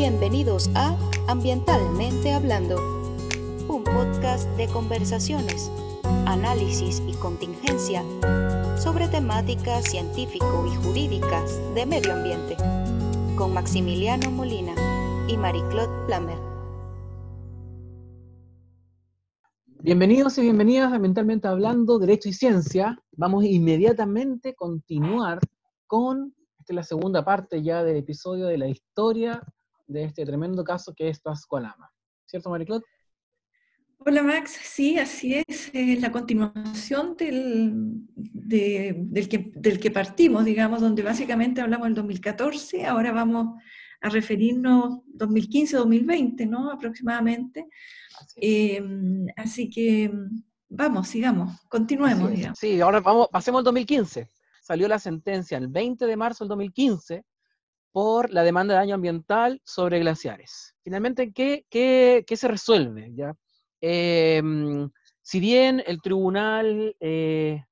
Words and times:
Bienvenidos 0.00 0.70
a 0.74 0.96
Ambientalmente 1.28 2.32
Hablando, 2.32 2.76
un 3.68 3.84
podcast 3.84 4.48
de 4.56 4.66
conversaciones, 4.66 5.70
análisis 6.24 7.02
y 7.06 7.12
contingencia 7.16 8.02
sobre 8.78 9.08
temáticas 9.08 9.84
científico 9.84 10.64
y 10.66 10.74
jurídicas 10.76 11.60
de 11.74 11.84
medio 11.84 12.14
ambiente, 12.14 12.56
con 13.36 13.52
Maximiliano 13.52 14.30
Molina 14.30 14.74
y 15.28 15.36
Marie-Claude 15.36 16.06
Plamer. 16.06 16.38
Bienvenidos 19.82 20.38
y 20.38 20.40
bienvenidas 20.40 20.92
a 20.92 20.96
Ambientalmente 20.96 21.46
Hablando, 21.46 21.98
Derecho 21.98 22.30
y 22.30 22.32
Ciencia. 22.32 22.98
Vamos 23.12 23.44
inmediatamente 23.44 24.48
a 24.48 24.54
continuar 24.54 25.40
con 25.86 26.34
esta 26.58 26.72
es 26.72 26.76
la 26.76 26.84
segunda 26.84 27.22
parte 27.22 27.62
ya 27.62 27.84
del 27.84 27.96
episodio 27.96 28.46
de 28.46 28.56
la 28.56 28.68
historia 28.68 29.42
de 29.90 30.04
este 30.04 30.24
tremendo 30.24 30.62
caso 30.64 30.94
que 30.94 31.08
es 31.08 31.20
Pascualama. 31.20 31.90
¿Cierto, 32.26 32.48
Mariclot? 32.50 32.84
Hola 33.98 34.22
Max, 34.22 34.58
sí, 34.62 34.98
así 34.98 35.34
es, 35.34 35.70
es 35.74 36.00
la 36.00 36.10
continuación 36.10 37.16
del, 37.18 37.72
del, 38.14 39.28
que, 39.28 39.52
del 39.54 39.78
que 39.78 39.90
partimos, 39.90 40.46
digamos, 40.46 40.80
donde 40.80 41.02
básicamente 41.02 41.60
hablamos 41.60 41.88
del 41.88 41.96
2014, 41.96 42.86
ahora 42.86 43.12
vamos 43.12 43.60
a 44.00 44.08
referirnos 44.08 45.00
2015-2020, 45.18 46.48
¿no? 46.48 46.70
Aproximadamente. 46.70 47.66
Así, 49.36 49.64
eh, 49.64 49.70
que 49.70 50.10
vamos, 50.70 51.08
sigamos, 51.08 51.60
continuemos, 51.68 52.30
digamos. 52.30 52.58
Sí, 52.58 52.80
ahora 52.80 53.00
vamos, 53.00 53.28
pasemos 53.30 53.58
al 53.58 53.64
2015. 53.64 54.30
Salió 54.62 54.88
la 54.88 54.98
sentencia 54.98 55.58
el 55.58 55.68
20 55.68 56.06
de 56.06 56.16
marzo 56.16 56.44
del 56.44 56.50
2015 56.50 57.22
por 57.92 58.30
la 58.30 58.42
demanda 58.42 58.74
de 58.74 58.80
daño 58.80 58.94
ambiental 58.94 59.60
sobre 59.64 59.98
glaciares. 59.98 60.74
Finalmente, 60.82 61.32
¿qué, 61.32 62.24
se 62.28 62.48
resuelve? 62.48 63.10
¿ya? 63.14 63.34
Em, 63.80 64.90
si 65.22 65.40
bien 65.40 65.82
el 65.86 66.00
tribunal 66.00 66.96
eh, 67.00 67.64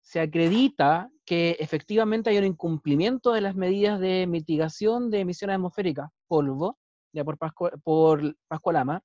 se 0.00 0.20
acredita 0.20 1.10
que 1.24 1.56
efectivamente 1.60 2.30
hay 2.30 2.38
un 2.38 2.44
incumplimiento 2.44 3.32
de 3.32 3.40
las 3.40 3.54
medidas 3.54 4.00
de 4.00 4.26
mitigación 4.26 5.10
de 5.10 5.20
emisiones 5.20 5.54
atmosféricas, 5.54 6.10
polvo, 6.26 6.78
ya 7.12 7.24
por, 7.24 7.38
por 7.82 8.36
Pascualama, 8.48 9.02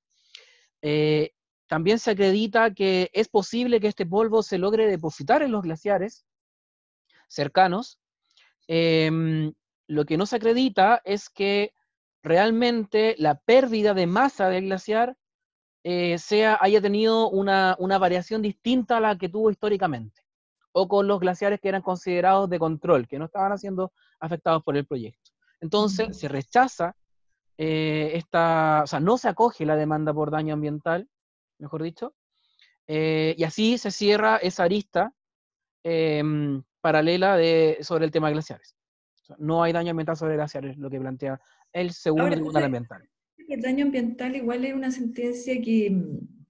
eh, 0.82 1.30
también 1.66 1.98
se 1.98 2.12
acredita 2.12 2.72
que 2.72 3.10
es 3.12 3.28
posible 3.28 3.80
que 3.80 3.88
este 3.88 4.06
polvo 4.06 4.42
se 4.42 4.58
logre 4.58 4.86
depositar 4.86 5.42
en 5.42 5.52
los 5.52 5.62
glaciares 5.62 6.24
cercanos, 7.28 7.98
em, 8.66 9.52
lo 9.88 10.04
que 10.04 10.16
no 10.16 10.26
se 10.26 10.36
acredita 10.36 11.00
es 11.04 11.30
que 11.30 11.74
realmente 12.22 13.16
la 13.18 13.40
pérdida 13.40 13.94
de 13.94 14.06
masa 14.06 14.48
del 14.48 14.66
glaciar 14.66 15.16
eh, 15.82 16.18
sea, 16.18 16.58
haya 16.60 16.80
tenido 16.82 17.30
una, 17.30 17.76
variación 17.98 18.42
distinta 18.42 18.98
a 18.98 19.00
la 19.00 19.16
que 19.16 19.28
tuvo 19.28 19.50
históricamente, 19.50 20.22
o 20.72 20.86
con 20.88 21.08
los 21.08 21.20
glaciares 21.20 21.60
que 21.60 21.68
eran 21.68 21.82
considerados 21.82 22.50
de 22.50 22.58
control, 22.58 23.08
que 23.08 23.18
no 23.18 23.24
estaban 23.24 23.56
siendo 23.58 23.92
afectados 24.20 24.62
por 24.62 24.76
el 24.76 24.86
proyecto. 24.86 25.30
Entonces, 25.60 26.18
se 26.18 26.28
rechaza 26.28 26.94
eh, 27.56 28.10
esta, 28.14 28.82
o 28.84 28.86
sea, 28.86 29.00
no 29.00 29.16
se 29.16 29.28
acoge 29.28 29.64
la 29.64 29.76
demanda 29.76 30.12
por 30.12 30.30
daño 30.30 30.54
ambiental, 30.54 31.08
mejor 31.58 31.82
dicho, 31.82 32.14
eh, 32.86 33.34
y 33.38 33.44
así 33.44 33.78
se 33.78 33.90
cierra 33.90 34.36
esa 34.36 34.64
arista 34.64 35.12
em, 35.82 36.62
paralela 36.80 37.36
de, 37.36 37.78
sobre 37.80 38.04
el 38.04 38.10
tema 38.10 38.28
de 38.28 38.34
glaciares 38.34 38.77
no 39.38 39.62
hay 39.62 39.72
daño 39.72 39.90
ambiental 39.90 40.16
sobre 40.16 40.34
glaciares, 40.34 40.76
lo 40.78 40.88
que 40.88 41.00
plantea 41.00 41.40
el 41.72 41.92
segundo 41.92 42.30
tribunal 42.30 42.64
ambiental. 42.64 43.08
El 43.48 43.60
daño 43.60 43.84
ambiental 43.84 44.36
igual 44.36 44.64
es 44.64 44.74
una 44.74 44.90
sentencia 44.90 45.60
que, 45.60 45.96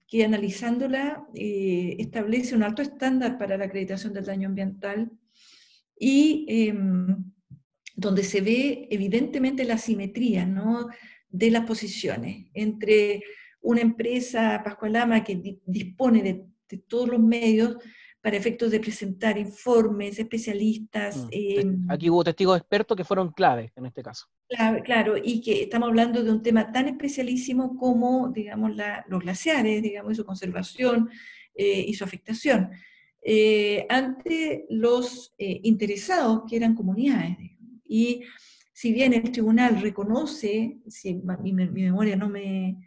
que 0.07 0.25
analizándola 0.25 1.27
eh, 1.33 1.95
establece 1.99 2.55
un 2.55 2.63
alto 2.63 2.81
estándar 2.81 3.37
para 3.37 3.57
la 3.57 3.65
acreditación 3.65 4.13
del 4.13 4.25
daño 4.25 4.49
ambiental 4.49 5.11
y 5.97 6.45
em, 6.47 7.31
donde 7.95 8.23
se 8.23 8.41
ve 8.41 8.87
evidentemente 8.89 9.65
la 9.65 9.77
simetría 9.77 10.45
¿no? 10.45 10.87
de 11.29 11.51
las 11.51 11.65
posiciones 11.65 12.47
entre 12.53 13.23
una 13.61 13.81
empresa, 13.81 14.61
Pascualama, 14.63 15.23
que 15.23 15.59
dispone 15.65 16.23
de, 16.23 16.45
de 16.69 16.77
todos 16.77 17.09
los 17.09 17.19
medios 17.19 17.77
para 18.21 18.35
efectos 18.35 18.71
de 18.71 18.79
presentar 18.79 19.37
informes, 19.37 20.19
especialistas. 20.19 21.25
Mm, 21.25 21.29
em, 21.31 21.85
aquí 21.89 22.09
hubo 22.09 22.23
testigos 22.23 22.57
expertos 22.57 22.97
que 22.97 23.05
fueron 23.05 23.31
claves 23.31 23.71
en 23.75 23.85
este 23.85 24.03
caso. 24.03 24.27
Claro, 24.49 24.83
claro, 24.83 25.15
y 25.21 25.41
que 25.41 25.63
estamos 25.63 25.89
hablando 25.89 26.23
de 26.23 26.31
un 26.31 26.41
tema 26.41 26.71
tan 26.71 26.87
especialísimo 26.87 27.77
como, 27.77 28.29
digamos, 28.29 28.71
los 29.07 29.21
glaciares, 29.21 29.81
digamos, 29.81 30.17
su 30.17 30.25
conservación 30.25 31.09
eh, 31.55 31.85
y 31.87 31.93
su 31.93 32.03
afectación. 32.03 32.71
Eh, 33.21 33.85
ante 33.89 34.65
los 34.69 35.33
eh, 35.37 35.59
interesados, 35.63 36.43
que 36.49 36.55
eran 36.55 36.75
comunidades. 36.75 37.37
Y 37.85 38.23
si 38.73 38.93
bien 38.93 39.13
el 39.13 39.31
tribunal 39.31 39.81
reconoce, 39.81 40.79
si 40.87 41.21
mi 41.41 41.53
memoria 41.53 42.15
no 42.15 42.29
me, 42.29 42.77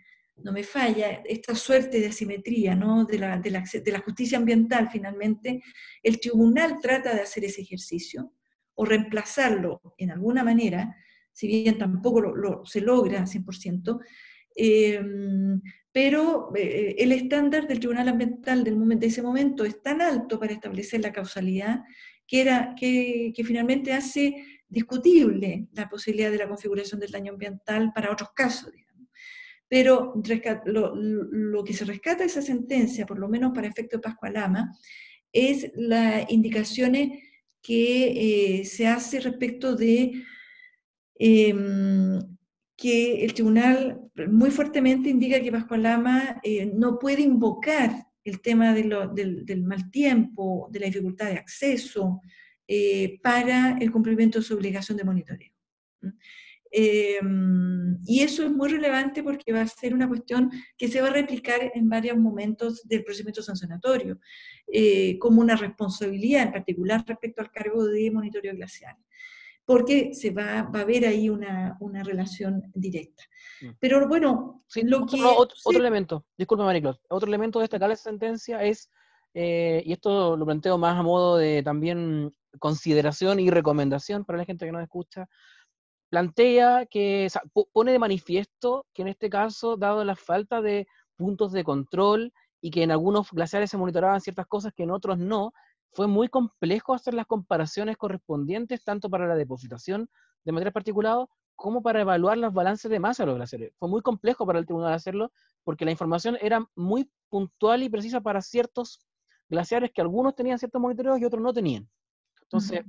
no 0.45 0.53
me 0.53 0.65
falla, 0.65 1.23
esta 1.25 1.55
suerte 1.55 2.01
de 2.01 2.07
asimetría 2.07 2.75
¿no? 2.75 3.05
de, 3.05 3.19
la, 3.19 4.03
justicia 4.05 4.39
ambiental 4.39 4.89
finalmente, 4.91 5.63
el 6.03 6.21
tribunal 6.21 6.79
trata 6.81 7.15
de 7.15 7.23
hacer 7.23 7.45
ese 7.45 7.63
ejercicio 7.63 8.33
o 8.75 8.85
reemplazarlo 8.85 9.81
en 9.99 10.11
alguna 10.11 10.45
manera, 10.45 10.95
si 11.33 11.47
bien 11.47 11.79
tampoco 11.79 12.21
lo, 12.21 12.65
se 12.65 12.81
logra 12.81 13.25
100%, 13.25 14.01
em, 14.55 15.61
pero 15.91 16.53
eh, 16.57 16.97
el 16.99 17.13
estándar 17.13 17.67
del 17.67 17.81
tribunal 17.81 18.09
ambiental 18.09 18.65
de 18.65 19.07
ese 19.07 19.23
momento 19.23 19.65
es 19.65 19.83
tan 19.83 20.01
alto 20.01 20.39
para 20.39 20.53
establecer 20.53 21.01
la 21.03 21.13
causalidad 21.13 21.81
que 22.27 23.43
finalmente 23.45 23.93
hace 23.93 24.63
discutible 24.73 25.69
la 25.75 25.87
posibilidad 25.89 26.31
de 26.31 26.39
la 26.39 26.49
configuración 26.49 26.99
del 26.99 27.11
daño 27.11 27.33
ambiental 27.33 27.93
para 27.95 28.11
otros 28.11 28.31
casos. 28.35 28.73
Pero 29.73 30.13
lo, 30.67 31.65
que 31.65 31.73
se 31.73 31.87
rescata 31.87 32.19
de 32.19 32.27
esa 32.27 32.43
sentencia, 32.43 33.07
por 33.07 33.19
lo 33.19 33.27
menos 33.27 33.53
para 33.55 33.67
efecto 33.67 33.97
de 33.97 34.03
Pascualama, 34.03 34.71
es 35.33 35.73
las 35.75 36.31
indicaciones 36.31 37.23
que 37.63 38.59
eh, 38.61 38.65
se 38.67 38.87
hace 38.87 39.19
respecto 39.21 39.75
de 39.75 40.25
em, 41.15 42.21
que 42.77 43.25
el 43.25 43.33
tribunal 43.33 43.99
muy 44.29 44.51
fuertemente 44.51 45.09
indica 45.09 45.41
que 45.41 45.51
Pascualama 45.51 46.39
eh, 46.43 46.67
no 46.67 46.99
puede 46.99 47.23
invocar 47.23 48.09
el 48.25 48.43
tema 48.43 48.75
del, 48.75 49.63
mal 49.65 49.91
tiempo, 49.91 50.69
de 50.71 50.81
la 50.81 50.87
dificultad 50.89 51.31
de 51.31 51.39
acceso, 51.39 52.21
eh, 52.69 53.19
para 53.23 53.79
el 53.81 53.91
cumplimiento 53.91 54.39
de 54.39 54.45
su 54.45 54.53
obligación 54.53 54.99
de 54.99 55.05
monitoreo. 55.05 55.53
Em, 56.75 57.99
y 58.07 58.23
eso 58.23 58.43
es 58.43 58.51
muy 58.51 58.71
relevante 58.71 59.23
porque 59.23 59.53
va 59.53 59.61
a 59.61 59.67
ser 59.67 59.93
una 59.93 60.09
cuestión 60.09 60.51
que 60.79 60.89
se 60.89 61.03
va 61.03 61.09
a 61.09 61.13
replicar 61.13 61.71
en 61.75 61.87
varios 61.91 62.17
momentos 62.17 62.83
del 62.89 63.05
procedimiento 63.05 63.43
sancionatorio, 63.43 64.19
eh, 64.67 65.19
como 65.19 65.43
una 65.43 65.55
responsabilidad 65.55 66.45
en 66.45 66.53
particular 66.53 67.05
respecto 67.07 67.43
al 67.43 67.51
cargo 67.51 67.85
de 67.85 68.11
monitoreo 68.11 68.55
glacial, 68.55 68.97
porque 69.67 70.15
se 70.15 70.31
va, 70.31 70.63
va 70.63 70.79
a 70.79 70.83
haber 70.83 71.05
ahí 71.05 71.29
una, 71.29 71.77
una 71.81 72.03
relación 72.03 72.63
directa. 72.75 73.23
Mm. 73.61 73.71
Pero 73.79 74.09
bueno, 74.09 74.65
lo 74.83 75.05
que... 75.05 75.23
Otro, 75.23 75.57
otro 75.65 75.79
elemento, 75.79 76.25
disculpa 76.39 76.65
Mariclos, 76.65 77.03
otro 77.11 77.29
elemento 77.29 77.59
de 77.59 77.67
esta 77.67 77.97
sentencia 77.97 78.63
es, 78.63 78.91
eh, 79.35 79.83
y 79.85 79.93
esto 79.93 80.39
lo 80.39 80.47
planteo 80.47 80.79
más 80.79 80.99
a 80.99 81.03
modo 81.03 81.37
de 81.37 81.63
también 81.63 82.33
consideración 82.59 83.41
y 83.41 83.51
recomendación 83.51 84.25
para 84.25 84.39
la 84.39 84.47
gente 84.47 84.65
que 84.65 84.73
nos 84.73 84.83
escucha, 84.83 85.29
plantea 86.13 86.85
que, 86.85 87.27
pone 87.73 87.91
de 87.91 87.99
manifiesto 87.99 88.85
que 88.93 89.01
en 89.01 89.09
este 89.09 89.31
caso, 89.31 89.79
dado 89.79 90.05
la 90.05 90.15
falta 90.15 90.61
de 90.61 90.87
puntos 91.17 91.53
de 91.53 91.65
control 91.65 92.35
y 92.61 92.71
que 92.71 92.83
en 92.83 92.91
algunos 92.91 93.31
glaciares 93.31 93.71
se 93.71 93.79
monitoraban 93.79 94.21
ciertas 94.21 94.47
cosas 94.47 94.75
que 94.75 94.83
en 94.83 94.91
otros 94.91 95.17
no, 95.17 95.55
fue 95.91 96.09
muy 96.09 96.29
complejo 96.29 96.93
hacer 96.93 97.15
las 97.15 97.25
comparaciones 97.25 97.97
correspondientes 97.97 98.85
tanto 98.85 99.09
para 99.09 99.27
la 99.27 99.37
depositación 99.37 100.11
de 100.45 100.53
material 100.53 100.75
particulado 100.75 101.31
como 101.57 101.81
para 101.83 102.03
evaluar 102.03 102.37
los 102.37 102.53
balances 102.53 102.91
de 102.91 103.01
masa 103.01 103.23
de 103.23 103.29
los 103.29 103.37
glaciares. 103.37 103.73
Fue 103.79 103.89
muy 103.89 104.03
complejo 104.03 104.45
para 104.45 104.59
el 104.59 104.67
tribunal 104.67 104.93
hacerlo 104.93 105.33
porque 105.65 105.87
la 105.87 105.93
información 105.93 106.37
era 106.43 106.63
muy 106.77 107.11
puntual 107.31 107.85
y 107.85 107.89
precisa 107.89 108.21
para 108.21 108.43
ciertos 108.43 109.01
glaciares 109.49 109.91
que 109.95 110.03
algunos 110.03 110.35
tenían 110.35 110.59
ciertos 110.59 110.79
monitoreos 110.79 111.19
y 111.19 111.25
otros 111.25 111.43
no 111.43 111.55
tenían. 111.55 111.89
Entonces, 112.43 112.83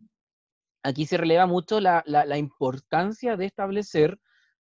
aquí 0.83 1.05
se 1.05 1.17
releva 1.17 1.47
mucho 1.47 1.79
la, 1.79 2.37
importancia 2.37 3.35
de 3.37 3.45
establecer 3.45 4.19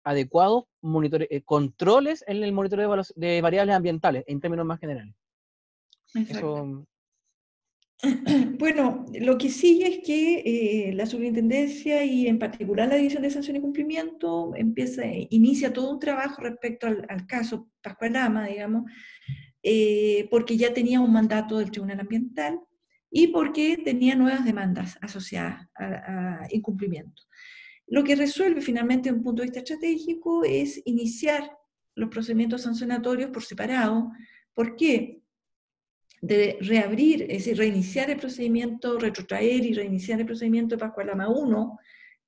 adecuados 0.03 0.65
eh, 0.83 1.41
controles 1.43 2.23
en 2.27 2.43
el 2.43 2.51
monitoreo 2.51 2.93
de, 3.15 3.41
variables 3.41 3.75
ambientales, 3.75 4.23
en 4.27 4.39
términos 4.39 4.65
más 4.65 4.79
generales. 4.79 5.15
Bueno, 8.57 9.05
lo 9.19 9.37
que 9.37 9.49
sigue 9.49 9.87
es 9.87 9.99
que 10.03 10.39
eh, 10.39 10.93
la 10.93 11.05
superintendencia 11.05 12.03
y 12.03 12.27
en 12.27 12.39
particular 12.39 12.87
la 12.87 12.95
División 12.95 13.21
de 13.21 13.29
Sanción 13.29 13.57
y 13.57 13.61
Cumplimiento 13.61 14.53
empieza, 14.55 15.03
inicia 15.29 15.71
todo 15.71 15.91
un 15.91 15.99
trabajo 15.99 16.41
respecto 16.41 16.87
al, 16.87 17.27
caso 17.27 17.69
Pascual 17.81 18.13
Lama, 18.13 18.47
digamos, 18.47 18.89
eh, 19.61 20.27
porque 20.31 20.57
ya 20.57 20.73
tenía 20.73 20.99
un 20.99 21.13
mandato 21.13 21.59
del 21.59 21.69
Tribunal 21.69 21.99
Ambiental 21.99 22.59
y 23.11 23.27
porque 23.27 23.77
tenía 23.77 24.15
nuevas 24.15 24.45
demandas 24.45 24.97
asociadas 25.01 25.67
a, 25.75 26.47
incumplimiento. 26.49 27.21
Lo 27.87 28.03
que 28.03 28.15
resuelve 28.15 28.61
finalmente 28.61 29.11
un 29.11 29.21
punto 29.21 29.41
de 29.41 29.47
vista 29.47 29.59
estratégico 29.59 30.45
es 30.45 30.81
iniciar 30.85 31.51
los 31.93 32.09
procedimientos 32.09 32.61
sancionatorios 32.61 33.29
por 33.29 33.43
separado. 33.43 34.11
¿Por 34.53 34.75
qué? 34.75 35.21
de 36.23 36.59
reabrir, 36.61 37.23
es 37.23 37.39
decir, 37.39 37.57
reiniciar 37.57 38.11
el 38.11 38.19
procedimiento, 38.19 38.99
retrotraer 38.99 39.65
y 39.65 39.73
reiniciar 39.73 40.19
el 40.19 40.27
procedimiento 40.27 40.75
de 40.75 40.79
Pascualama 40.79 41.27
1, 41.27 41.79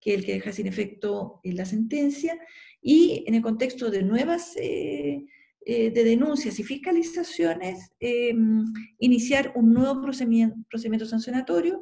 que 0.01 0.13
es 0.13 0.17
el 0.17 0.25
que 0.25 0.33
deja 0.33 0.51
sin 0.51 0.65
efecto 0.65 1.39
la 1.43 1.63
sentencia, 1.63 2.35
y 2.81 3.23
en 3.27 3.35
el 3.35 3.43
contexto 3.43 3.91
de 3.91 4.01
nuevas 4.01 4.55
eh, 4.57 5.27
eh, 5.65 5.91
de 5.91 6.03
denuncias 6.03 6.59
y 6.59 6.63
fiscalizaciones, 6.63 7.91
em, 7.99 8.65
iniciar 8.99 9.53
un 9.55 9.73
nuevo 9.73 10.01
procedimiento, 10.01 11.05
sancionatorio 11.05 11.81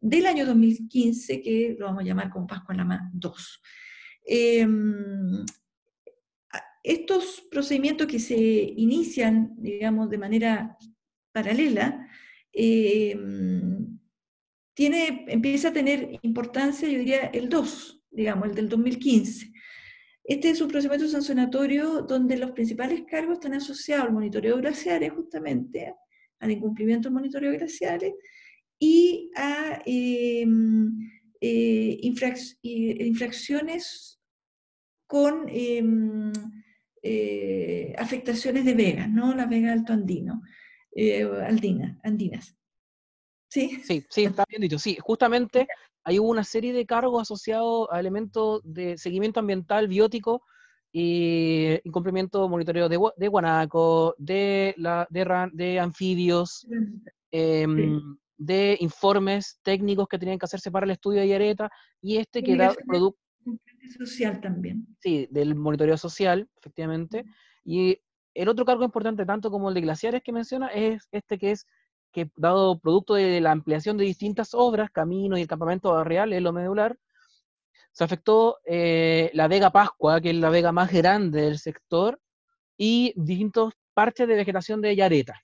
del 0.00 0.26
año 0.26 0.46
2015, 0.46 1.42
que 1.42 1.76
lo 1.78 1.86
vamos 1.86 2.02
a 2.02 2.06
llamar 2.06 2.30
como 2.30 2.46
Pascualama 2.46 3.10
2. 3.12 3.62
Em, 4.24 5.44
estos 6.82 7.42
procedimientos 7.50 8.06
que 8.06 8.20
se 8.20 8.36
inician, 8.36 9.54
digamos, 9.56 10.08
de 10.08 10.18
manera 10.18 10.76
paralela, 11.32 12.08
eh, 12.52 13.18
tiene, 14.72 15.24
empieza 15.28 15.68
a 15.68 15.72
tener 15.72 16.18
importancia, 16.22 16.88
yo 16.88 16.98
diría, 16.98 17.26
el 17.26 17.48
2, 17.48 18.04
digamos, 18.10 18.48
el 18.48 18.54
del 18.54 18.68
2015. 18.68 19.52
Este 20.28 20.50
es 20.50 20.60
un 20.60 20.68
procedimiento 20.68 21.06
sancionatorio 21.08 22.02
donde 22.02 22.36
los 22.36 22.50
principales 22.50 23.04
cargos 23.08 23.34
están 23.34 23.54
asociados 23.54 24.06
al 24.06 24.12
monitoreo 24.12 24.56
glaciares, 24.56 25.12
justamente, 25.12 25.94
al 26.40 26.50
incumplimiento 26.50 27.08
del 27.08 27.14
monitoreo 27.14 27.52
glaciares 27.52 28.12
y 28.78 29.30
a 29.36 29.80
em, 29.86 30.98
eh, 31.40 31.98
infracciones 32.98 34.20
con 35.06 35.48
em, 35.48 36.32
eh, 37.02 37.94
afectaciones 37.96 38.64
de 38.64 38.74
vegas, 38.74 39.08
¿no? 39.08 39.32
La 39.32 39.46
vega 39.46 39.72
alto 39.72 39.92
andino 39.92 40.42
eh, 40.90 41.22
andinas. 42.02 42.56
¿Sí? 43.48 43.80
Sí, 43.84 44.04
sí, 44.10 44.24
está 44.24 44.44
bien 44.48 44.62
dicho. 44.62 44.78
Sí, 44.80 44.98
justamente 45.00 45.68
hay 46.06 46.20
una 46.20 46.44
serie 46.44 46.72
de 46.72 46.86
cargos 46.86 47.22
asociados 47.22 47.88
a 47.90 47.98
elementos 47.98 48.60
de 48.62 48.96
seguimiento 48.96 49.40
ambiental 49.40 49.88
biótico 49.88 50.44
y 50.92 51.80
incumplimiento 51.82 52.48
monitoreo 52.48 52.88
de, 52.88 52.96
de 53.16 53.28
guanaco, 53.28 54.14
de, 54.16 54.72
la, 54.78 55.08
de, 55.10 55.50
de 55.52 55.80
anfibios, 55.80 56.64
em, 57.32 58.00
de 58.38 58.76
informes 58.78 59.58
técnicos 59.64 60.06
que 60.06 60.16
tenían 60.16 60.38
que 60.38 60.44
hacerse 60.44 60.70
para 60.70 60.84
el 60.84 60.92
estudio 60.92 61.22
de 61.22 61.28
Yareta, 61.28 61.68
y 62.00 62.18
este 62.18 62.40
que 62.40 62.54
da 62.54 62.72
producto... 62.86 63.18
social 63.98 64.40
también. 64.40 64.86
Sí, 65.00 65.26
del 65.32 65.56
monitoreo 65.56 65.96
social, 65.96 66.48
efectivamente. 66.56 67.24
Y 67.64 67.98
el 68.32 68.48
otro 68.48 68.64
cargo 68.64 68.84
importante, 68.84 69.26
tanto 69.26 69.50
como 69.50 69.70
el 69.70 69.74
de 69.74 69.80
glaciares 69.80 70.22
que 70.22 70.32
menciona, 70.32 70.68
es 70.68 71.08
este 71.10 71.36
que 71.36 71.50
es 71.50 71.66
que 72.16 72.30
dado 72.34 72.78
producto 72.78 73.12
de 73.12 73.42
la 73.42 73.50
ampliación 73.50 73.98
de 73.98 74.04
distintas 74.06 74.54
obras, 74.54 74.90
caminos 74.90 75.38
y 75.38 75.42
el 75.42 75.48
campamento 75.48 76.02
real, 76.02 76.32
es 76.32 76.40
lo 76.40 76.50
medular, 76.50 76.96
se 77.92 78.04
afectó 78.04 78.56
eh, 78.64 79.30
la 79.34 79.48
Vega 79.48 79.68
Pascua, 79.68 80.18
que 80.22 80.30
es 80.30 80.36
la 80.36 80.48
vega 80.48 80.72
más 80.72 80.90
grande 80.90 81.42
del 81.42 81.58
sector, 81.58 82.18
y 82.78 83.12
distintos 83.16 83.74
parches 83.92 84.26
de 84.28 84.34
vegetación 84.34 84.80
de 84.80 84.96
Yareta. 84.96 85.42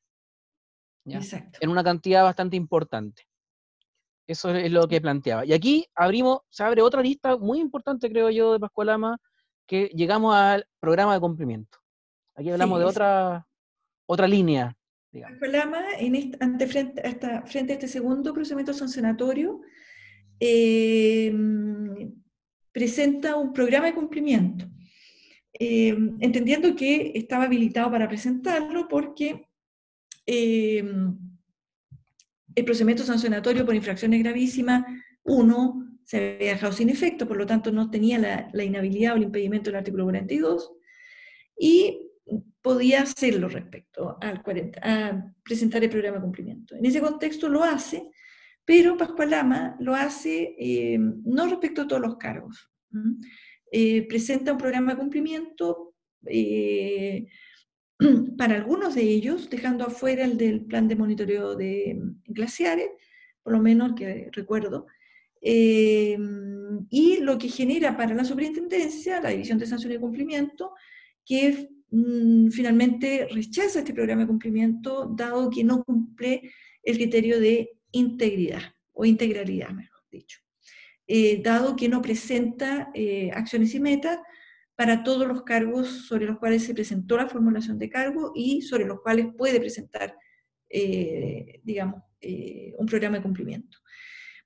En 1.60 1.68
una 1.68 1.84
cantidad 1.84 2.22
bastante 2.22 2.56
importante. 2.56 3.28
Eso 4.26 4.48
es 4.48 4.72
lo 4.72 4.88
que 4.88 5.02
planteaba. 5.02 5.44
Y 5.44 5.52
aquí 5.52 5.86
abrimos, 5.94 6.40
se 6.48 6.64
abre 6.64 6.80
otra 6.80 7.02
lista 7.02 7.36
muy 7.36 7.60
importante, 7.60 8.08
creo 8.08 8.30
yo, 8.30 8.54
de 8.54 8.60
Pascualama, 8.60 9.18
que 9.66 9.90
llegamos 9.94 10.34
al 10.34 10.66
programa 10.80 11.12
de 11.12 11.20
cumplimiento. 11.20 11.76
Aquí 12.34 12.48
hablamos 12.48 12.78
de 12.78 12.86
otra, 12.86 13.46
otra 14.06 14.26
línea. 14.26 14.74
Lama, 15.12 15.84
en 15.98 16.34
ante, 16.40 16.66
frente, 16.66 17.02
a 17.04 17.44
este 17.44 17.88
segundo 17.88 18.32
procedimiento 18.32 18.72
sancionatorio, 18.72 19.60
em, 20.40 22.14
presenta 22.72 23.36
un 23.36 23.52
programa 23.52 23.86
de 23.86 23.94
cumplimiento, 23.94 24.64
em, 25.52 26.16
entendiendo 26.20 26.74
que 26.74 27.12
estaba 27.14 27.44
habilitado 27.44 27.90
para 27.90 28.08
presentarlo 28.08 28.88
porque 28.88 29.46
em, 30.24 31.18
el 32.54 32.64
procedimiento 32.64 33.02
sancionatorio 33.04 33.66
por 33.66 33.74
infracciones 33.74 34.22
gravísimas, 34.22 34.84
uno, 35.24 35.98
se 36.04 36.34
había 36.34 36.52
dejado 36.52 36.72
sin 36.72 36.88
efecto, 36.88 37.26
por 37.26 37.36
lo 37.36 37.46
tanto 37.46 37.70
no 37.72 37.90
tenía 37.90 38.18
la, 38.18 38.48
la 38.52 38.64
inhabilidad 38.64 39.14
o 39.14 39.16
el 39.16 39.24
impedimento 39.24 39.70
del 39.70 39.78
artículo 39.78 40.04
42, 40.04 40.72
y 41.58 42.11
podía 42.62 43.02
hacerlo 43.02 43.48
respecto 43.48 44.16
al 44.20 44.42
40, 44.42 44.80
a 44.82 45.34
presentar 45.42 45.82
el 45.82 45.90
programa 45.90 46.18
de 46.18 46.22
cumplimiento. 46.22 46.76
En 46.76 46.86
ese 46.86 47.00
contexto 47.00 47.48
lo 47.48 47.64
hace, 47.64 48.10
pero 48.64 48.96
Pascual 48.96 49.30
Lama 49.30 49.76
lo 49.80 49.94
hace 49.94 50.54
eh, 50.58 50.98
no 50.98 51.48
respecto 51.48 51.82
a 51.82 51.88
todos 51.88 52.00
los 52.00 52.16
cargos. 52.16 52.70
Eh, 53.70 54.06
presenta 54.06 54.52
un 54.52 54.58
programa 54.58 54.92
de 54.92 54.98
cumplimiento 54.98 55.94
eh, 56.26 57.26
para 58.38 58.54
algunos 58.54 58.94
de 58.94 59.02
ellos, 59.02 59.50
dejando 59.50 59.84
afuera 59.84 60.24
el 60.24 60.38
del 60.38 60.64
plan 60.64 60.86
de 60.86 60.96
monitoreo 60.96 61.56
de 61.56 62.00
glaciares, 62.26 62.90
por 63.42 63.54
lo 63.54 63.60
menos 63.60 63.94
que 63.96 64.28
recuerdo, 64.30 64.86
y 65.44 67.16
lo 67.16 67.36
que 67.36 67.48
genera 67.48 67.96
para 67.96 68.14
la 68.14 68.24
superintendencia, 68.24 69.20
la 69.20 69.30
División 69.30 69.58
de 69.58 69.66
Sanción 69.66 69.92
y 69.92 69.98
Cumplimiento, 69.98 70.72
que 71.24 71.68
Mm, 71.72 71.81
finalmente 72.50 73.28
rechaza 73.30 73.80
este 73.80 73.92
programa 73.92 74.22
de 74.22 74.28
cumplimiento 74.28 75.12
dado 75.14 75.50
que 75.50 75.62
no 75.62 75.84
cumple 75.84 76.50
el 76.82 76.96
criterio 76.96 77.38
de 77.38 77.72
integridad 77.92 78.62
o 78.92 79.04
integralidad, 79.04 79.70
mejor 79.70 80.02
dicho, 80.10 80.40
eh, 81.06 81.42
dado 81.42 81.76
que 81.76 81.88
no 81.88 82.00
presenta 82.00 82.90
eh, 82.94 83.30
acciones 83.34 83.74
y 83.74 83.80
metas 83.80 84.18
para 84.74 85.04
todos 85.04 85.28
los 85.28 85.42
cargos 85.42 86.06
sobre 86.06 86.24
los 86.24 86.38
cuales 86.38 86.64
se 86.64 86.74
presentó 86.74 87.16
la 87.18 87.28
formulación 87.28 87.78
de 87.78 87.90
cargo 87.90 88.32
y 88.34 88.62
sobre 88.62 88.86
los 88.86 89.00
cuales 89.00 89.26
puede 89.36 89.60
presentar, 89.60 90.16
eh, 90.70 91.60
digamos, 91.62 92.02
un 92.78 92.86
programa 92.86 93.16
de 93.16 93.22
cumplimiento. 93.22 93.78